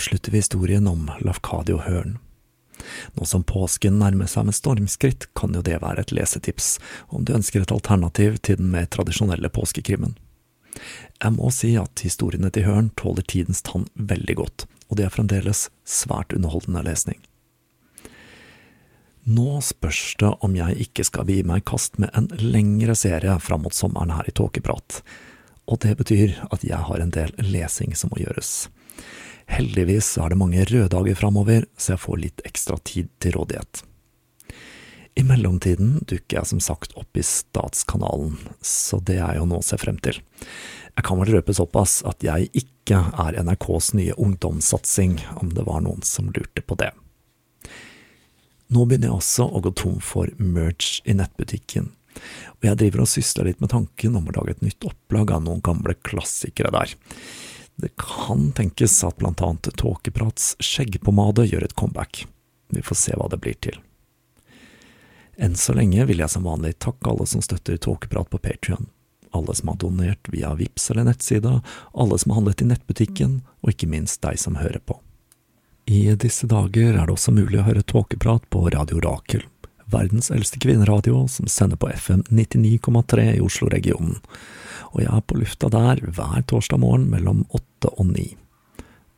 Avslutter 0.00 0.30
vi 0.30 0.38
historien 0.38 0.86
om 0.86 1.10
Lafkadio 1.20 1.76
Hørn. 1.78 2.18
Nå 3.12 3.24
som 3.24 3.42
påsken 3.44 3.98
nærmer 4.00 4.30
seg 4.32 4.46
med 4.48 4.56
stormskritt, 4.56 5.26
kan 5.36 5.52
jo 5.52 5.60
det 5.60 5.76
være 5.82 6.00
et 6.00 6.14
lesetips, 6.16 6.78
om 7.12 7.26
du 7.28 7.34
ønsker 7.36 7.60
et 7.60 7.74
alternativ 7.74 8.38
til 8.40 8.56
den 8.56 8.70
mer 8.72 8.88
tradisjonelle 8.88 9.50
påskekrimmen. 9.52 10.16
Jeg 11.20 11.36
må 11.36 11.52
si 11.52 11.74
at 11.76 12.00
historiene 12.00 12.48
til 12.48 12.64
Hørn 12.64 12.88
tåler 12.96 13.28
tidens 13.28 13.60
tann 13.60 13.84
veldig 13.92 14.38
godt, 14.40 14.66
og 14.88 14.96
det 14.96 15.04
er 15.04 15.12
fremdeles 15.18 15.66
svært 15.84 16.32
underholdende 16.32 16.86
lesning. 16.88 17.20
Nå 19.28 19.60
spørs 19.60 20.16
det 20.24 20.32
om 20.40 20.56
jeg 20.56 20.80
ikke 20.88 21.04
skal 21.04 21.28
gi 21.28 21.42
meg 21.44 21.60
i 21.60 21.68
kast 21.74 22.00
med 22.00 22.16
en 22.16 22.32
lengre 22.40 22.96
serie 22.96 23.36
fram 23.36 23.68
mot 23.68 23.76
sommeren 23.76 24.16
her 24.16 24.32
i 24.32 24.32
Tåkeprat, 24.32 25.02
og 25.68 25.84
det 25.84 25.98
betyr 26.00 26.40
at 26.48 26.64
jeg 26.64 26.88
har 26.88 27.04
en 27.04 27.12
del 27.12 27.36
lesing 27.52 27.92
som 27.92 28.08
må 28.16 28.24
gjøres. 28.24 28.70
Heldigvis 29.50 30.14
er 30.22 30.30
det 30.30 30.38
mange 30.38 30.64
røde 30.68 30.90
dager 30.92 31.16
framover, 31.18 31.66
så 31.76 31.94
jeg 31.94 32.04
får 32.04 32.20
litt 32.22 32.42
ekstra 32.46 32.78
tid 32.86 33.10
til 33.22 33.34
rådighet. 33.38 33.82
I 35.18 35.24
mellomtiden 35.26 35.98
dukker 36.08 36.38
jeg 36.38 36.48
som 36.48 36.60
sagt 36.62 36.94
opp 36.96 37.18
i 37.18 37.24
Statskanalen, 37.26 38.38
så 38.62 39.00
det 39.04 39.18
er 39.18 39.40
jo 39.40 39.48
noe 39.50 39.60
å 39.60 39.66
se 39.66 39.76
frem 39.80 39.98
til. 40.00 40.20
Jeg 40.94 41.06
kan 41.06 41.18
vel 41.20 41.34
røpe 41.34 41.54
såpass 41.56 41.98
at 42.08 42.22
jeg 42.24 42.48
ikke 42.56 43.02
er 43.18 43.38
NRKs 43.42 43.92
nye 43.98 44.14
ungdomssatsing, 44.14 45.18
om 45.42 45.50
det 45.56 45.66
var 45.66 45.82
noen 45.84 46.06
som 46.06 46.30
lurte 46.30 46.62
på 46.62 46.78
det. 46.80 46.92
Nå 48.70 48.86
begynner 48.86 49.10
jeg 49.10 49.18
også 49.18 49.48
å 49.50 49.62
gå 49.66 49.74
tom 49.74 49.98
for 50.04 50.30
merch 50.38 51.00
i 51.02 51.16
nettbutikken, 51.18 51.90
og 52.60 52.66
jeg 52.68 52.78
driver 52.78 53.02
og 53.02 53.10
sysler 53.10 53.50
litt 53.50 53.62
med 53.62 53.72
tanken 53.74 54.16
om 54.18 54.30
å 54.30 54.34
lage 54.36 54.54
et 54.54 54.64
nytt 54.64 54.86
opplag 54.86 55.34
av 55.34 55.42
noen 55.42 55.62
gamle 55.64 55.96
klassikere 56.06 56.70
der. 56.74 56.94
Det 57.80 57.96
kan 57.96 58.50
tenkes 58.52 58.98
at 59.04 59.16
blant 59.16 59.40
annet 59.40 59.70
Tåkeprats 59.80 60.56
skjeggpomade 60.60 61.46
gjør 61.48 61.64
et 61.64 61.76
comeback. 61.78 62.26
Vi 62.68 62.82
får 62.82 62.98
se 62.98 63.16
hva 63.16 63.28
det 63.32 63.40
blir 63.40 63.56
til. 63.64 63.78
Enn 65.40 65.56
så 65.56 65.72
lenge 65.72 66.04
vil 66.04 66.20
jeg 66.20 66.28
som 66.28 66.44
vanlig 66.44 66.74
takke 66.84 67.08
alle 67.08 67.24
som 67.26 67.40
støtter 67.40 67.80
Tåkeprat 67.80 68.28
på 68.28 68.40
Patrion. 68.44 68.90
Alle 69.32 69.54
som 69.56 69.70
har 69.70 69.78
donert 69.80 70.28
via 70.28 70.52
VIPS 70.58 70.90
eller 70.90 71.06
nettsida, 71.08 71.60
alle 71.94 72.18
som 72.18 72.34
har 72.34 72.40
handlet 72.40 72.60
i 72.60 72.68
nettbutikken, 72.68 73.38
og 73.62 73.72
ikke 73.72 73.88
minst 73.88 74.20
deg 74.26 74.36
som 74.42 74.58
hører 74.60 74.82
på. 74.84 74.98
I 75.88 76.12
disse 76.20 76.46
dager 76.50 76.92
er 76.92 77.06
det 77.06 77.14
også 77.14 77.32
mulig 77.32 77.62
å 77.62 77.66
høre 77.66 77.86
tåkeprat 77.86 78.50
på 78.52 78.66
Radio 78.74 79.00
Rakel, 79.00 79.46
verdens 79.92 80.30
eldste 80.30 80.60
kvinneradio 80.62 81.24
som 81.28 81.48
sender 81.50 81.80
på 81.80 81.90
FM 81.90 82.22
99,3 82.28 83.26
i 83.36 83.42
Oslo-regionen, 83.44 84.18
og 84.90 85.02
jeg 85.02 85.10
er 85.12 85.26
på 85.26 85.38
lufta 85.38 85.70
der 85.72 86.02
hver 86.06 86.46
torsdag 86.50 86.80
morgen 86.82 87.08
mellom 87.12 87.44
åtte 87.50 87.92
og 87.96 88.12
ni. 88.14 88.30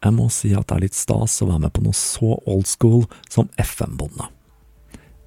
Jeg 0.03 0.17
må 0.17 0.27
si 0.35 0.51
at 0.57 0.67
det 0.67 0.77
er 0.77 0.85
litt 0.89 0.99
stas 0.99 1.39
å 1.45 1.49
være 1.53 1.67
med 1.67 1.75
på 1.77 1.85
noe 1.85 1.97
så 1.97 2.35
old 2.43 2.67
school 2.67 3.07
som 3.31 3.51
FM-bonde. 3.63 4.27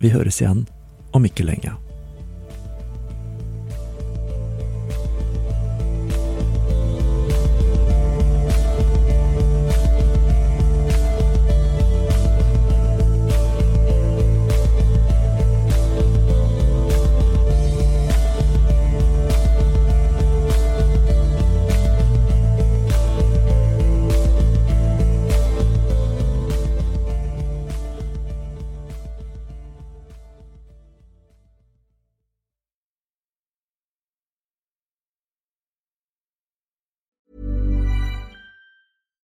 Vi 0.03 0.11
høres 0.11 0.41
igjen 0.41 0.65
om 1.15 1.25
ikke 1.25 1.47
lenge. 1.47 1.77